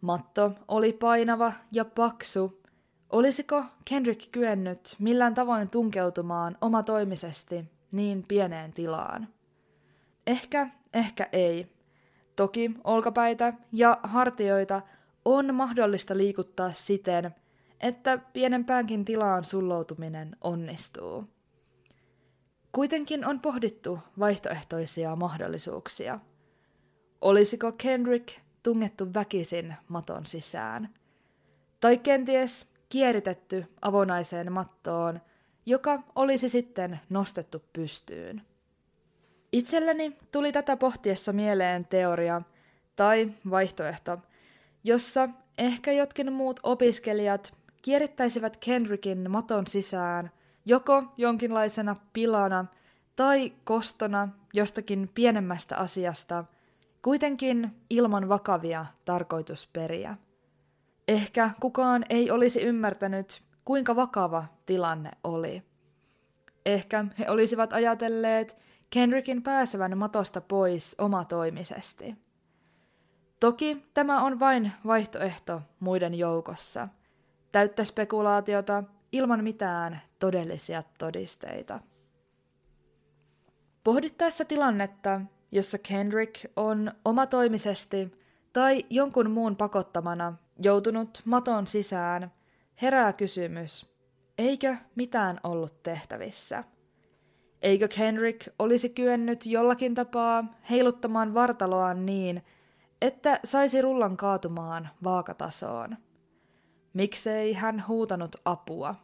[0.00, 2.62] Matto oli painava ja paksu.
[3.10, 9.28] Olisiko Kendrick kyennyt millään tavoin tunkeutumaan omatoimisesti niin pieneen tilaan?
[10.26, 11.71] Ehkä, ehkä ei.
[12.36, 14.82] Toki olkapäitä ja hartioita
[15.24, 17.34] on mahdollista liikuttaa siten,
[17.80, 21.24] että pienempäänkin tilaan sulloutuminen onnistuu.
[22.72, 26.20] Kuitenkin on pohdittu vaihtoehtoisia mahdollisuuksia.
[27.20, 28.28] Olisiko Kendrick
[28.62, 30.94] tungettu väkisin maton sisään?
[31.80, 35.20] Tai kenties kieritetty avonaiseen mattoon,
[35.66, 38.42] joka olisi sitten nostettu pystyyn.
[39.52, 42.42] Itselleni tuli tätä pohtiessa mieleen teoria
[42.96, 44.18] tai vaihtoehto,
[44.84, 50.30] jossa ehkä jotkin muut opiskelijat kierittäisivät Kendrickin maton sisään
[50.64, 52.64] joko jonkinlaisena pilana
[53.16, 56.44] tai kostona jostakin pienemmästä asiasta,
[57.02, 60.16] kuitenkin ilman vakavia tarkoitusperiä.
[61.08, 65.62] Ehkä kukaan ei olisi ymmärtänyt, kuinka vakava tilanne oli.
[66.66, 68.56] Ehkä he olisivat ajatelleet
[68.92, 72.16] Kendrickin pääsevän matosta pois omatoimisesti.
[73.40, 76.88] Toki tämä on vain vaihtoehto muiden joukossa–
[77.52, 81.80] täyttä spekulaatiota ilman mitään todellisia todisteita.
[83.84, 85.20] Pohdittaessa tilannetta,
[85.52, 88.12] jossa Kendrick on omatoimisesti
[88.52, 92.32] tai jonkun muun pakottamana joutunut maton sisään,
[92.82, 93.92] herää kysymys,
[94.38, 96.64] eikö mitään ollut tehtävissä?
[97.62, 102.42] Eikö Kendrick olisi kyennyt jollakin tapaa heiluttamaan vartaloaan niin,
[103.02, 105.96] että saisi rullan kaatumaan vaakatasoon?
[106.94, 108.94] Miksei hän huutanut apua?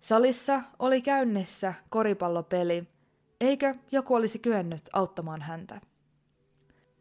[0.00, 2.84] Salissa oli käynnissä koripallopeli,
[3.40, 5.80] eikö joku olisi kyennyt auttamaan häntä?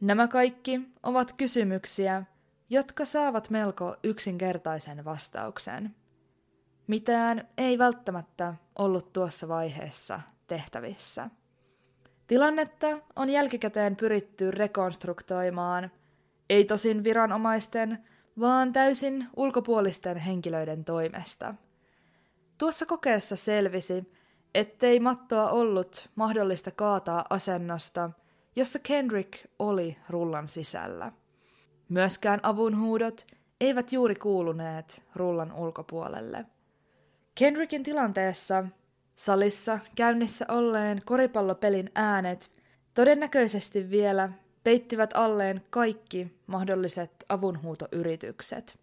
[0.02, 2.24] Nämä kaikki ovat kysymyksiä,
[2.70, 5.96] jotka saavat melko yksinkertaisen vastauksen.
[6.88, 11.30] Mitään ei välttämättä ollut tuossa vaiheessa tehtävissä.
[12.28, 15.92] Tilannetta on jälkikäteen pyritty rekonstruktoimaan,
[16.50, 18.04] ei tosin viranomaisten,
[18.40, 21.56] vaan täysin ulkopuolisten henkilöiden toimesta.
[22.58, 24.14] Tuossa kokeessa selvisi,
[24.56, 28.10] ettei mattoa ollut mahdollista kaataa asennosta,
[28.56, 31.12] jossa Kendrick oli rullan sisällä.
[31.90, 33.28] Myöskään avunhuudot
[33.62, 36.46] eivät juuri kuuluneet rullan ulkopuolelle.
[37.36, 38.66] Kendrickin tilanteessa
[39.20, 42.52] salissa käynnissä olleen koripallopelin äänet
[42.94, 44.30] todennäköisesti vielä
[44.64, 48.80] peittivät alleen kaikki mahdolliset avunhuutoyritykset.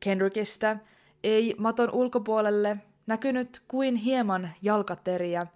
[0.00, 0.76] Kendrickistä
[1.24, 2.76] ei maton ulkopuolelle
[3.06, 5.46] näkynyt kuin hieman jalkateriä,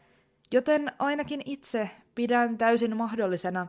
[0.52, 3.66] joten ainakin itse pidän täysin mahdollisena,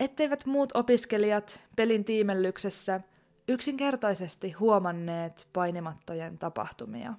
[0.00, 3.00] etteivät muut opiskelijat pelin tiimellyksessä
[3.48, 7.14] yksinkertaisesti huomanneet painimattojen tapahtumia.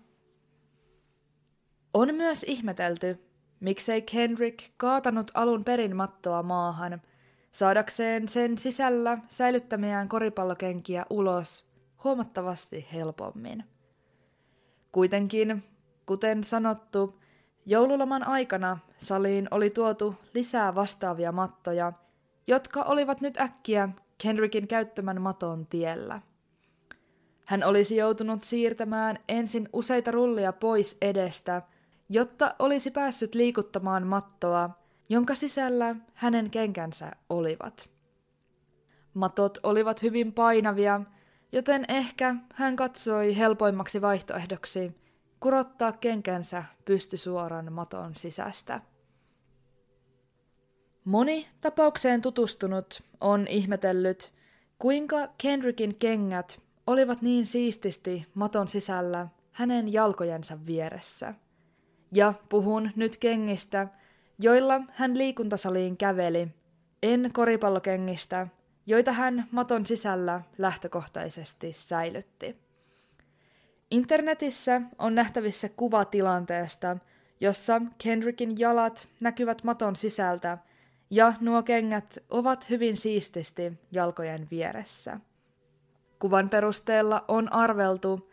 [1.94, 3.24] On myös ihmetelty,
[3.60, 7.02] miksei Kendrick kaatanut alun perin mattoa maahan–
[7.52, 11.66] saadakseen sen sisällä säilyttämiään koripallokenkiä ulos
[12.04, 13.64] huomattavasti helpommin.
[14.92, 15.64] Kuitenkin,
[16.06, 17.20] kuten sanottu,
[17.66, 21.94] joululoman aikana saliin oli tuotu lisää vastaavia mattoja,
[22.48, 26.22] jotka olivat nyt äkkiä Kendrickin käyttämän maton tiellä.
[27.46, 31.62] Hän olisi joutunut siirtämään ensin useita rullia pois edestä,
[32.10, 34.70] jotta olisi päässyt liikuttamaan mattoa,
[35.10, 37.90] jonka sisällä hänen kenkänsä olivat.
[39.14, 41.02] Matot olivat hyvin painavia,
[41.52, 44.96] joten ehkä hän katsoi helpoimmaksi vaihtoehdoksi
[45.40, 48.82] kurottaa kenkänsä pystysuoran maton sisästä.
[51.06, 54.34] Moni tapaukseen tutustunut on ihmetellyt,
[54.80, 61.34] kuinka Kendrickin kengät olivat niin siististi maton sisällä hänen jalkojensa vieressä.
[62.12, 63.88] Ja puhun nyt kengistä,
[64.40, 66.48] joilla hän liikuntasaliin käveli,
[67.04, 68.48] en koripallokengistä,
[68.86, 72.56] joita hän maton sisällä lähtökohtaisesti säilytti.
[73.92, 76.98] Internetissä on nähtävissä kuva tilanteesta,
[77.40, 80.58] jossa Kendrickin jalat näkyvät maton sisältä
[81.10, 85.20] ja nuo kengät ovat hyvin siististi jalkojen vieressä.
[86.20, 88.29] Kuvan perusteella on arveltu,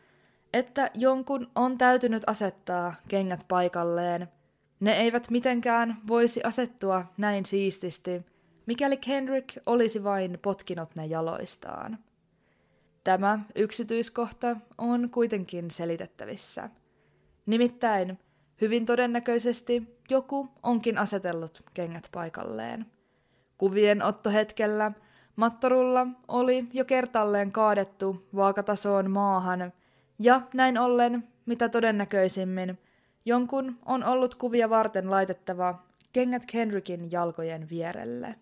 [0.57, 4.29] että jonkun on täytynyt asettaa kengät paikalleen.
[4.81, 8.27] Ne eivät mitenkään voisi asettua näin siististi,
[8.67, 11.99] mikäli Kendrick olisi vain potkinut ne jaloistaan.
[13.05, 16.71] Tämä yksityiskohta on kuitenkin selitettävissä.
[17.47, 18.19] Nimittäin
[18.61, 22.87] hyvin todennäköisesti joku onkin asetellut kengät paikalleen.
[23.59, 24.93] Kuvien ottohetkellä
[25.37, 29.73] mattorulla oli jo kertalleen kaadettu vaakatasoon maahan,
[30.19, 32.79] ja näin ollen, mitä todennäköisimmin,
[33.25, 38.35] jonkun on ollut kuvia varten laitettava kengät Kendrickin jalkojen vierelle.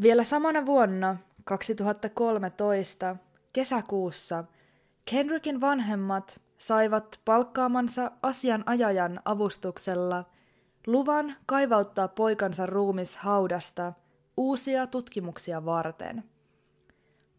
[0.00, 3.16] Vielä samana vuonna 2013
[3.52, 4.44] kesäkuussa
[5.04, 10.24] Kendrickin vanhemmat saivat palkkaamansa asianajajan avustuksella
[10.86, 13.92] luvan kaivauttaa poikansa ruumis haudasta
[14.36, 16.24] uusia tutkimuksia varten.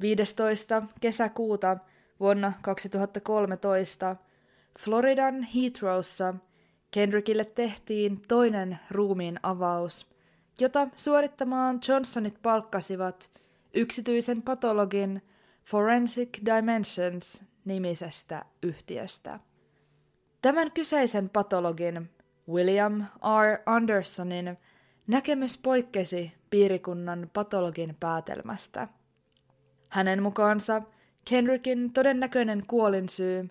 [0.01, 0.83] 15.
[1.01, 1.77] kesäkuuta
[2.19, 4.15] vuonna 2013
[4.79, 6.33] Floridan Heathrowssa
[6.91, 10.05] Kendrickille tehtiin toinen ruumiin avaus–
[10.59, 13.29] jota suorittamaan Johnsonit palkkasivat
[13.73, 15.21] yksityisen patologin
[15.65, 19.39] Forensic Dimensions nimisestä yhtiöstä.
[20.41, 22.09] Tämän kyseisen patologin,
[22.49, 23.01] William
[23.43, 23.61] R.
[23.65, 24.57] Andersonin,
[25.07, 28.87] näkemys poikkesi piirikunnan patologin päätelmästä.
[29.89, 30.81] Hänen mukaansa
[31.25, 33.49] Kendrickin todennäköinen kuolinsyy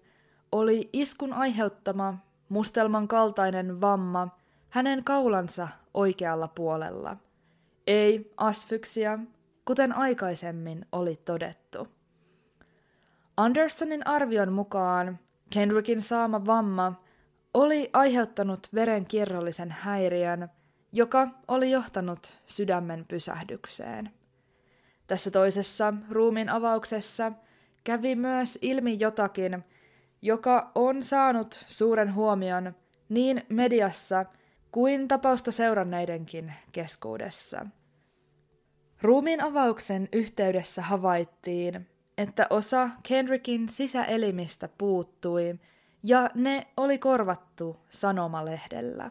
[0.52, 4.28] oli iskun aiheuttama mustelman kaltainen vamma
[4.70, 7.16] hänen kaulansa oikealla puolella.
[7.86, 9.18] Ei asfyksia,
[9.64, 11.88] kuten aikaisemmin oli todettu.
[13.41, 15.18] Andersonin arvion mukaan
[15.51, 17.03] Kendrickin saama vamma
[17.55, 20.49] oli aiheuttanut verenkierrollisen häiriön,
[20.93, 24.11] joka oli johtanut sydämen pysähdykseen.
[25.07, 27.32] Tässä toisessa ruumin avauksessa
[27.84, 29.64] kävi myös ilmi jotakin,
[30.22, 32.74] joka on saanut suuren huomion
[33.09, 34.24] niin mediassa–
[34.72, 37.66] kuin tapausta seuranneidenkin keskuudessa.
[39.03, 41.86] Ruumiin avauksen yhteydessä havaittiin,
[42.20, 45.58] että osa Kendrickin sisäelimistä puuttui
[46.02, 49.10] ja ne oli korvattu sanomalehdellä.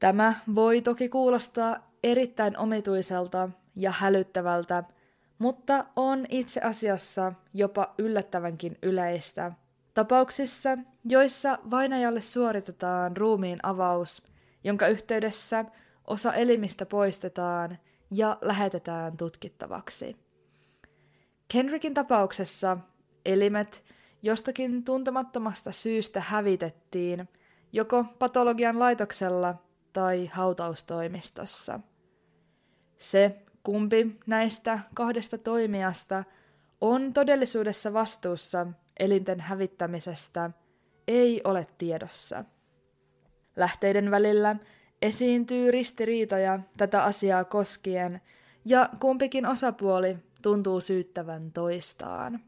[0.00, 4.84] Tämä voi toki kuulostaa erittäin omituiselta ja hälyttävältä,
[5.38, 9.52] mutta on itse asiassa jopa yllättävänkin yleistä
[9.94, 14.22] tapauksissa, joissa vainajalle suoritetaan ruumiin avaus–
[14.64, 15.64] jonka yhteydessä
[16.06, 17.78] osa elimistä poistetaan
[18.10, 20.23] ja lähetetään tutkittavaksi.
[21.48, 22.76] Kendrickin tapauksessa
[23.24, 23.84] elimet
[24.22, 27.28] jostakin tuntemattomasta syystä hävitettiin
[27.72, 29.54] joko patologian laitoksella
[29.92, 31.80] tai hautaustoimistossa.
[32.98, 36.24] Se, kumpi näistä kahdesta toimijasta
[36.80, 38.66] on todellisuudessa vastuussa
[38.98, 40.50] elinten hävittämisestä,
[41.08, 42.44] ei ole tiedossa.
[43.56, 44.56] Lähteiden välillä
[45.02, 48.20] esiintyy ristiriitoja tätä asiaa koskien,
[48.64, 52.40] ja kumpikin osapuoli tuntuu syyttävän toistaan.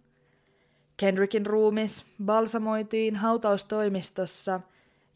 [0.96, 4.60] Kendrickin ruumis balsamoitiin hautaustoimistossa,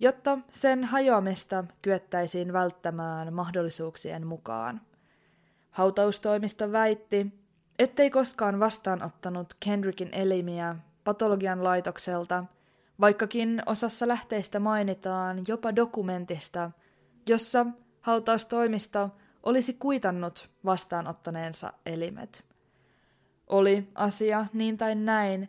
[0.00, 4.80] jotta sen hajoamista kyettäisiin välttämään mahdollisuuksien mukaan.
[5.70, 7.26] Hautaustoimisto väitti,
[7.78, 12.44] ettei koskaan vastaanottanut Kendrickin elimiä patologian laitokselta–
[13.00, 16.70] vaikkakin osassa lähteistä mainitaan jopa dokumentista,
[17.26, 17.66] jossa
[18.00, 19.10] hautaustoimisto
[19.42, 22.49] olisi kuitannut vastaanottaneensa elimet.
[23.50, 25.48] Oli asia niin tai näin,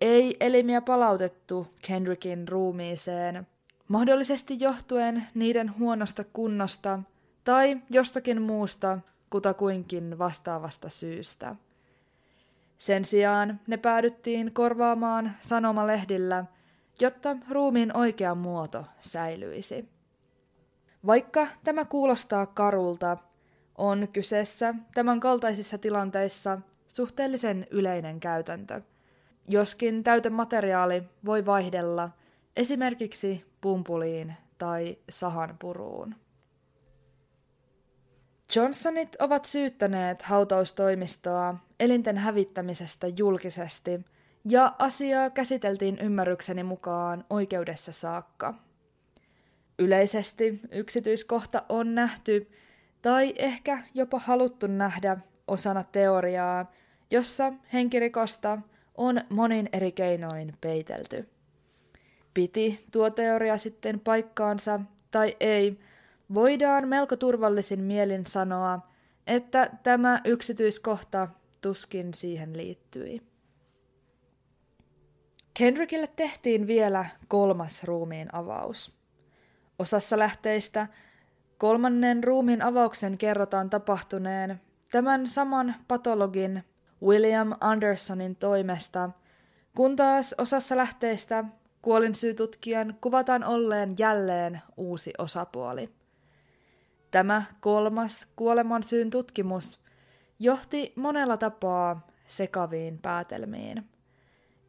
[0.00, 3.46] ei elimiä palautettu Kendrickin ruumiiseen,
[3.88, 6.98] mahdollisesti johtuen niiden huonosta kunnosta
[7.44, 8.98] tai jostakin muusta
[9.30, 11.56] kutakuinkin vastaavasta syystä.
[12.78, 16.44] Sen sijaan ne päädyttiin korvaamaan sanomalehdillä,
[17.00, 19.88] jotta ruumiin oikea muoto säilyisi.
[21.06, 23.16] Vaikka tämä kuulostaa karulta,
[23.78, 26.58] on kyseessä tämän kaltaisissa tilanteissa
[26.98, 28.80] suhteellisen yleinen käytäntö,
[29.48, 32.10] joskin täytemateriaali voi vaihdella
[32.56, 36.14] esimerkiksi pumpuliin tai sahanpuruun.
[38.56, 44.00] Johnsonit ovat syyttäneet hautaustoimistoa elinten hävittämisestä julkisesti,
[44.44, 48.54] ja asiaa käsiteltiin ymmärrykseni mukaan oikeudessa saakka.
[49.78, 52.50] Yleisesti yksityiskohta on nähty,
[53.02, 55.16] tai ehkä jopa haluttu nähdä
[55.48, 56.72] osana teoriaa,
[57.10, 58.58] jossa henkirikosta
[58.94, 61.28] on monin eri keinoin peitelty.
[62.34, 64.80] Piti tuo teoria sitten paikkaansa
[65.10, 65.78] tai ei,
[66.34, 68.80] voidaan melko turvallisin mielin sanoa,
[69.26, 71.28] että tämä yksityiskohta
[71.60, 73.22] tuskin siihen liittyi.
[75.54, 78.94] Kendrickille tehtiin vielä kolmas ruumiin avaus.
[79.78, 80.86] Osassa lähteistä
[81.58, 84.60] kolmannen ruumiin avauksen kerrotaan tapahtuneen
[84.92, 86.64] tämän saman patologin
[87.02, 89.10] William Andersonin toimesta,
[89.76, 91.44] kun taas osassa lähteistä
[91.82, 95.90] kuolinsyytutkijan kuvataan olleen jälleen uusi osapuoli.
[97.10, 99.84] Tämä kolmas kuolemansyyn tutkimus
[100.38, 103.88] johti monella tapaa sekaviin päätelmiin.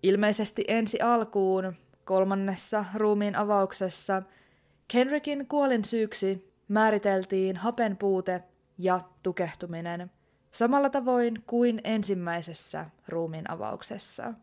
[0.03, 1.73] Ilmeisesti ensi alkuun
[2.05, 4.23] kolmannessa ruumiin avauksessa
[4.87, 8.43] Kenrickin kuolin syyksi määriteltiin hapen puute
[8.77, 10.11] ja tukehtuminen,
[10.51, 14.33] samalla tavoin kuin ensimmäisessä ruumiin avauksessa.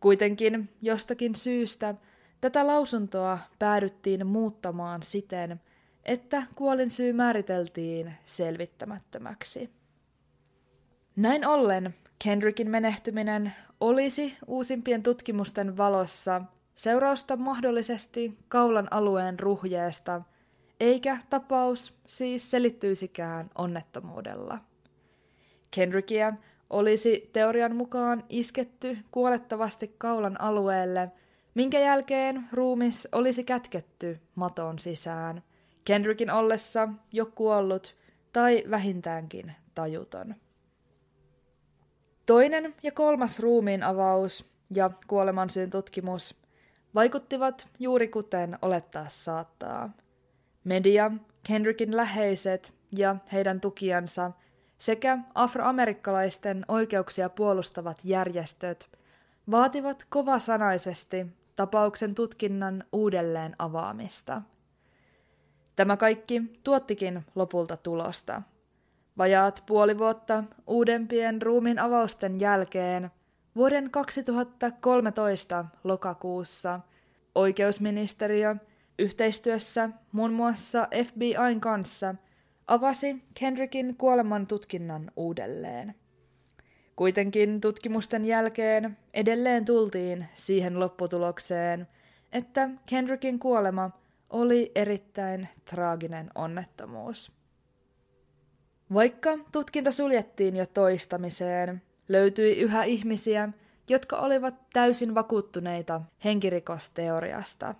[0.00, 1.94] Kuitenkin jostakin syystä
[2.40, 5.60] tätä lausuntoa päädyttiin muuttamaan siten,
[6.04, 9.70] että kuolinsyy määriteltiin selvittämättömäksi.
[11.16, 11.94] Näin ollen
[12.24, 16.42] Kendrickin menehtyminen olisi uusimpien tutkimusten valossa
[16.74, 20.22] seurausta mahdollisesti kaulan alueen ruhjeesta,
[20.80, 24.58] eikä tapaus siis selittyisikään onnettomuudella.
[25.70, 26.32] Kendrickia
[26.70, 31.10] olisi teorian mukaan isketty kuolettavasti kaulan alueelle,
[31.54, 35.42] minkä jälkeen ruumis olisi kätketty maton sisään,
[35.84, 37.96] Kendrickin ollessa jo kuollut
[38.32, 40.34] tai vähintäänkin tajuton.
[42.26, 46.34] Toinen ja kolmas ruumiin avaus ja kuolemansyyn tutkimus
[46.94, 49.90] vaikuttivat juuri kuten olettaa saattaa.
[50.64, 51.10] Media,
[51.46, 54.32] Kendrickin läheiset ja heidän tukijansa
[54.78, 58.88] sekä afroamerikkalaisten oikeuksia puolustavat järjestöt
[59.50, 61.26] vaativat kovasanaisesti
[61.56, 64.42] tapauksen tutkinnan uudelleen avaamista.
[65.76, 68.42] Tämä kaikki tuottikin lopulta tulosta–
[69.18, 73.10] Vajaat puoli vuotta uudempien ruumiin avausten jälkeen
[73.56, 76.80] vuoden 2013 lokakuussa
[77.34, 78.56] oikeusministeriö
[78.98, 82.14] yhteistyössä muun muassa FBIn kanssa
[82.68, 85.94] avasi Kendrickin kuoleman tutkinnan uudelleen.
[86.96, 91.88] Kuitenkin tutkimusten jälkeen edelleen tultiin siihen lopputulokseen,
[92.32, 93.90] että Kendrickin kuolema
[94.30, 97.32] oli erittäin traaginen onnettomuus.
[98.94, 103.48] Vaikka tutkinta suljettiin jo toistamiseen, löytyi yhä ihmisiä,
[103.88, 107.74] jotka olivat täysin vakuuttuneita henkirikosteoriasta.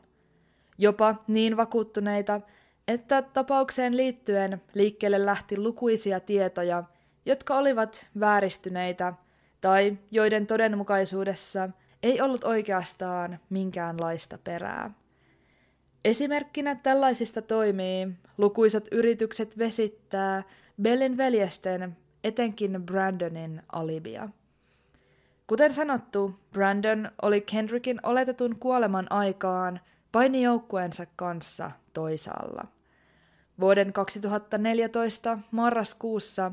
[0.78, 2.41] Jopa niin vakuuttuneita,
[2.89, 6.84] että tapaukseen liittyen liikkeelle lähti lukuisia tietoja,
[7.26, 9.12] jotka olivat vääristyneitä
[9.61, 11.68] tai joiden todenmukaisuudessa
[12.03, 14.91] ei ollut oikeastaan minkäänlaista perää.
[16.05, 18.09] Esimerkkinä tällaisista toimii
[18.39, 20.43] lukuisat yritykset vesittää
[20.82, 24.28] Bellin veljesten, etenkin Brandonin, alibia.
[25.47, 29.80] Kuten sanottu, Brandon oli Kendrickin oletetun kuoleman aikaan
[30.12, 32.78] painijoukkueensa kanssa toisaalla.
[33.61, 36.52] Vuoden 2014 marraskuussa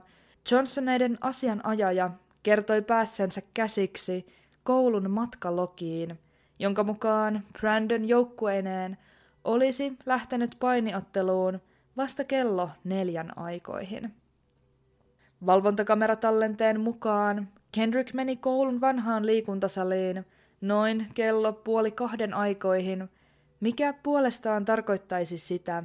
[0.51, 2.11] Johnsoneiden asianajaja
[2.43, 4.27] kertoi päässensä käsiksi
[4.63, 6.19] koulun matkalogiin,
[6.59, 8.97] jonka mukaan Brandon joukkueineen
[9.43, 11.59] olisi lähtenyt painiotteluun–
[11.97, 14.13] vasta kello neljän aikoihin.
[15.45, 20.25] Valvontakameratallenteen mukaan Kendrick meni koulun vanhaan liikuntasaliin
[20.61, 23.09] noin kello puoli kahden aikoihin,
[23.59, 25.83] mikä puolestaan tarkoittaisi sitä,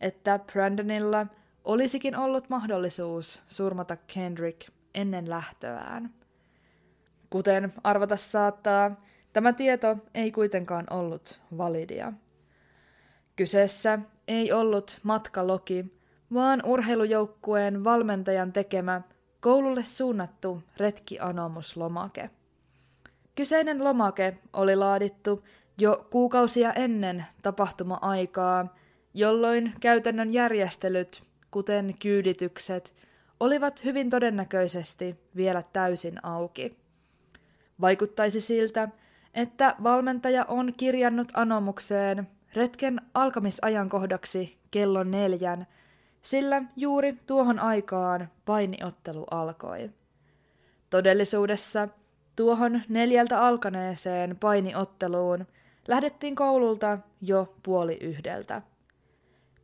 [0.00, 1.26] että Brandonilla
[1.64, 6.10] olisikin ollut mahdollisuus surmata Kendrick ennen lähtöään.
[7.30, 9.00] Kuten arvata saattaa,
[9.32, 12.12] tämä tieto ei kuitenkaan ollut validia.
[13.36, 13.98] Kyseessä
[14.28, 15.84] ei ollut matkaloki,
[16.34, 19.00] vaan urheilujoukkueen valmentajan tekemä
[19.40, 22.30] koululle suunnattu retkianomuslomake.
[23.34, 25.44] Kyseinen lomake oli laadittu
[25.78, 28.76] jo kuukausia ennen tapahtuma-aikaa,
[29.14, 32.92] jolloin käytännön järjestelyt, kuten kyyditykset,
[33.40, 36.76] olivat hyvin todennäköisesti vielä täysin auki.
[37.80, 38.88] Vaikuttaisi siltä,
[39.34, 45.66] että valmentaja on kirjannut anomukseen retken alkamisajankohdaksi kello neljän,
[46.22, 49.90] sillä juuri tuohon aikaan painiottelu alkoi.
[50.90, 51.88] Todellisuudessa
[52.36, 55.46] tuohon neljältä alkaneeseen painiotteluun
[55.88, 58.62] lähdettiin koululta jo puoli yhdeltä.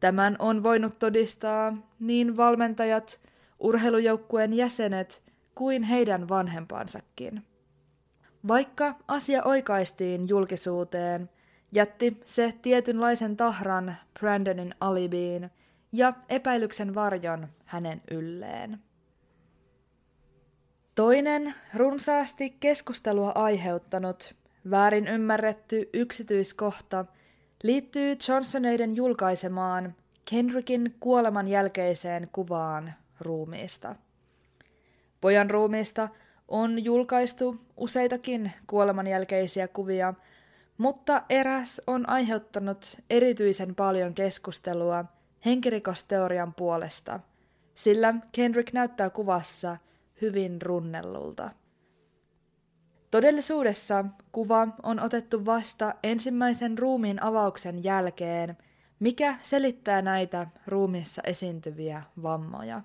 [0.00, 3.20] Tämän on voinut todistaa niin valmentajat,
[3.58, 5.22] urheilujoukkueen jäsenet
[5.54, 7.42] kuin heidän vanhempansakin.
[8.48, 11.30] Vaikka asia oikaistiin julkisuuteen,
[11.72, 15.50] jätti se tietynlaisen tahran Brandonin alibiin
[15.92, 18.78] ja epäilyksen varjon hänen ylleen.
[20.94, 24.34] Toinen runsaasti keskustelua aiheuttanut,
[24.70, 27.04] väärin ymmärretty yksityiskohta
[27.62, 29.94] liittyy Johnsoneiden julkaisemaan
[30.30, 33.94] Kendrickin kuoleman jälkeiseen kuvaan ruumiista.
[35.20, 36.08] Pojan ruumiista
[36.48, 40.14] on julkaistu useitakin kuoleman jälkeisiä kuvia,
[40.78, 45.04] mutta eräs on aiheuttanut erityisen paljon keskustelua
[45.44, 47.20] henkirikosteorian puolesta,
[47.74, 49.76] sillä Kendrick näyttää kuvassa
[50.20, 51.50] hyvin runnellulta.
[53.16, 58.56] Todellisuudessa kuva on otettu vasta ensimmäisen ruumiin avauksen jälkeen,
[59.00, 62.82] mikä selittää näitä ruumissa esiintyviä vammoja.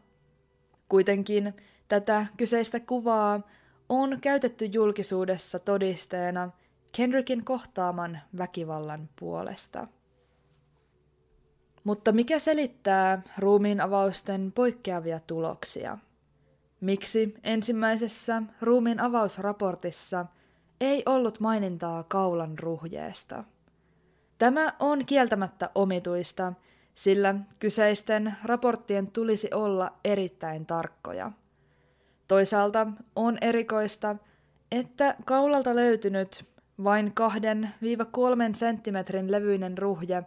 [0.89, 1.53] Kuitenkin
[1.87, 3.41] tätä kyseistä kuvaa
[3.89, 6.49] on käytetty julkisuudessa todisteena
[6.91, 9.87] Kendrickin kohtaaman väkivallan puolesta.
[11.83, 15.97] Mutta mikä selittää ruumiin avausten poikkeavia tuloksia?
[16.81, 20.25] Miksi ensimmäisessä ruumiin avausraportissa
[20.81, 23.43] ei ollut mainintaa kaulan ruhjeesta?
[24.37, 26.53] Tämä on kieltämättä omituista,
[26.95, 31.31] sillä kyseisten raporttien tulisi olla erittäin tarkkoja.
[32.27, 34.15] Toisaalta on erikoista,
[34.71, 36.45] että kaulalta löytynyt
[36.83, 37.13] vain
[38.51, 40.23] 2-3 senttimetrin levyinen ruhje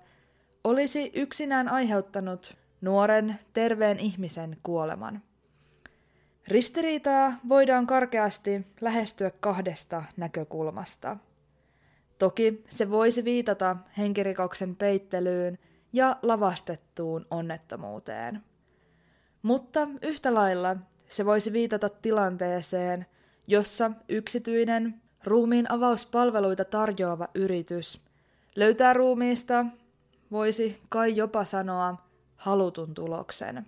[0.65, 5.23] olisi yksinään aiheuttanut nuoren terveen ihmisen kuoleman.
[6.49, 11.17] Ristiriitaa voidaan karkeasti lähestyä kahdesta näkökulmasta.
[12.19, 15.59] Toki se voisi viitata henkirikoksen peittelyyn
[15.93, 18.43] ja lavastettuun onnettomuuteen.
[19.43, 20.77] Mutta yhtä lailla
[21.09, 23.07] se voisi viitata tilanteeseen,
[23.47, 28.05] jossa yksityinen ruumiin avauspalveluita tarjoava yritys
[28.57, 29.67] löytää ruumiista,
[30.33, 31.97] voisi kai jopa sanoa,
[32.37, 33.67] halutun tuloksen.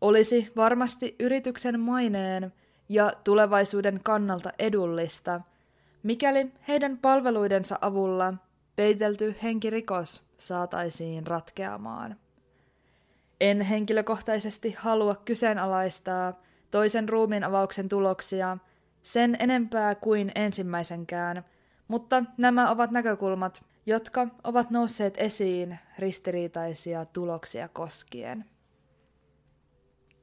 [0.00, 2.52] Olisi varmasti yrityksen maineen
[2.88, 5.40] ja tulevaisuuden kannalta edullista,
[6.02, 8.34] mikäli heidän palveluidensa avulla
[8.76, 12.16] peitelty henkirikos saataisiin ratkeamaan.
[13.40, 16.40] En henkilökohtaisesti halua kyseenalaistaa
[16.70, 18.58] toisen ruumiin avauksen tuloksia
[19.02, 21.44] sen enempää kuin ensimmäisenkään,
[21.88, 28.44] mutta nämä ovat näkökulmat, jotka ovat nousseet esiin ristiriitaisia tuloksia koskien.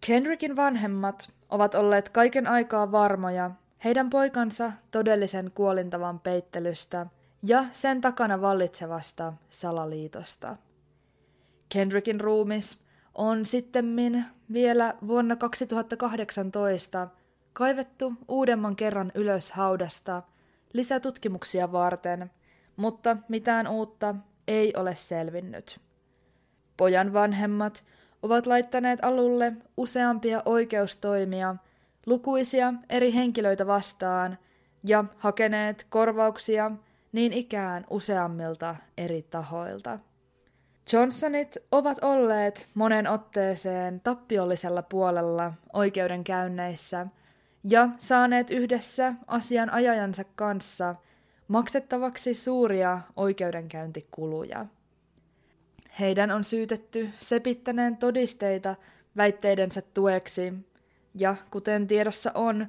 [0.06, 3.52] Kendrickin vanhemmat ovat olleet kaiken aikaa varmoja
[3.84, 7.06] heidän poikansa todellisen kuolintavan peittelystä
[7.44, 10.56] ja sen takana vallitsevasta salaliitosta.
[11.70, 12.80] Kendrickin ruumis
[13.16, 17.08] on sittemmin vielä vuonna 2018
[17.54, 20.24] kaivettu uudemman kerran ylös haudasta
[20.74, 22.32] lisätutkimuksia varten,
[22.76, 24.16] mutta mitään uutta
[24.48, 25.80] ei ole selvinnyt.
[26.78, 27.84] Pojan vanhemmat
[28.22, 31.56] ovat laittaneet alulle useampia oikeustoimia
[32.06, 34.38] lukuisia eri henkilöitä vastaan
[34.84, 36.72] ja hakeneet korvauksia
[37.12, 40.00] niin ikään useammilta eri tahoilta.
[40.94, 47.08] Johnsonit ovat olleet monen otteeseen tappiollisella puolella oikeudenkäynneissä
[47.64, 50.96] ja saaneet yhdessä asian ajajansa kanssa
[51.48, 54.66] maksettavaksi suuria oikeudenkäyntikuluja.
[56.00, 58.76] Heidän on syytetty sepittäneen todisteita
[59.18, 60.54] väitteidensä tueksi,
[61.16, 62.68] ja kuten tiedossa on,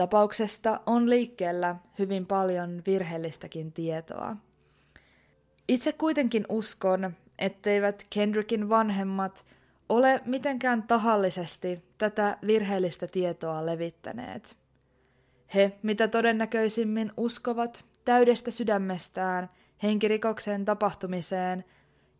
[0.00, 4.36] Tapauksesta on liikkeellä hyvin paljon virheellistäkin tietoa.
[5.68, 9.46] Itse kuitenkin uskon, etteivät Kendrickin vanhemmat
[9.88, 14.56] ole mitenkään tahallisesti tätä virheellistä tietoa levittäneet.
[15.54, 19.50] He, mitä todennäköisimmin uskovat täydestä sydämestään
[19.82, 21.64] henkirikoksen tapahtumiseen,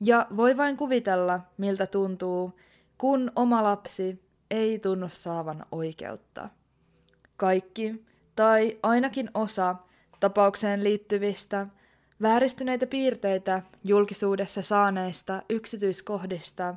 [0.00, 2.52] ja voi vain kuvitella, miltä tuntuu,
[2.98, 6.48] kun oma lapsi ei tunnu saavan oikeutta.
[7.36, 8.04] Kaikki,
[8.36, 9.76] tai ainakin osa,
[10.20, 11.66] tapaukseen liittyvistä
[12.22, 16.74] vääristyneitä piirteitä julkisuudessa saaneista yksityiskohdista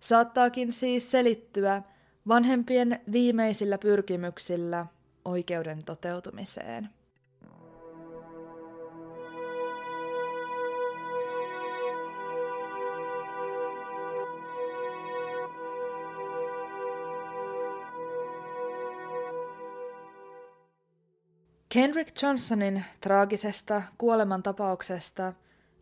[0.00, 1.82] saattaakin siis selittyä
[2.28, 4.86] vanhempien viimeisillä pyrkimyksillä
[5.24, 6.88] oikeuden toteutumiseen.
[21.74, 25.32] Kendrick Johnsonin traagisesta kuolemantapauksesta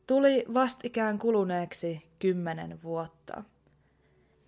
[0.06, 3.42] tuli vastikään kuluneeksi kymmenen vuotta.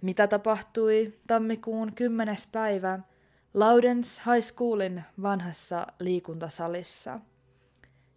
[0.01, 2.37] Mitä tapahtui tammikuun 10.
[2.53, 2.99] päivä
[3.55, 7.21] Laudens High Schoolin vanhassa liikuntasalissa?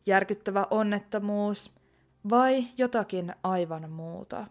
[0.06, 1.72] Järkyttävä onnettomuus
[2.30, 4.48] vai jotakin aivan muuta?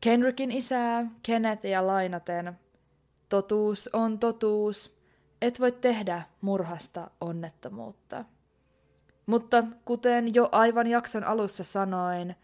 [0.00, 2.58] Kendrickin isää Kennethia lainaten,
[3.28, 4.99] totuus on totuus–
[5.42, 8.24] et voi tehdä murhasta onnettomuutta.
[9.26, 12.36] Mutta kuten jo aivan jakson alussa sanoin,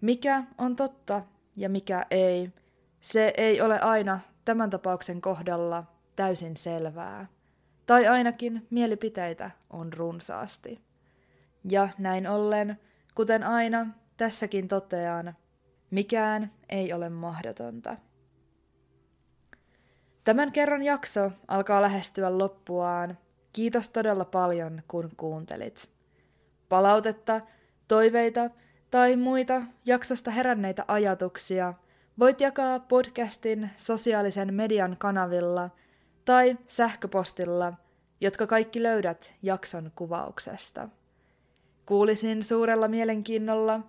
[0.00, 1.22] mikä on totta
[1.56, 2.50] ja mikä ei,
[3.00, 5.84] se ei ole aina tämän tapauksen kohdalla
[6.16, 7.26] täysin selvää.
[7.86, 10.80] Tai ainakin mielipiteitä on runsaasti.
[11.70, 12.80] Ja näin ollen,
[13.14, 13.86] kuten aina,
[14.16, 15.34] tässäkin totean,
[15.90, 17.96] mikään ei ole mahdotonta.
[20.26, 23.18] Tämän kerran jakso alkaa lähestyä loppuaan.
[23.52, 25.88] Kiitos todella paljon, kun kuuntelit.
[26.68, 27.40] Palautetta,
[27.88, 28.50] toiveita
[28.90, 31.74] tai muita jaksosta heränneitä ajatuksia
[32.18, 35.70] voit jakaa podcastin sosiaalisen median kanavilla
[36.24, 37.72] tai sähköpostilla,
[38.20, 40.88] jotka kaikki löydät jakson kuvauksesta.
[41.86, 43.80] Kuulisin suurella mielenkiinnolla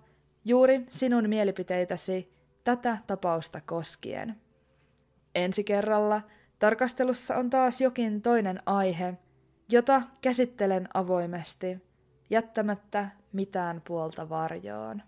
[0.44, 2.32] juuri sinun mielipiteitäsi
[2.64, 4.47] tätä tapausta koskien.
[5.44, 6.22] Ensi kerralla
[6.58, 9.14] tarkastelussa on taas jokin toinen aihe,
[9.72, 11.82] jota käsittelen avoimesti,
[12.30, 15.02] jättämättä mitään puolta varjoon.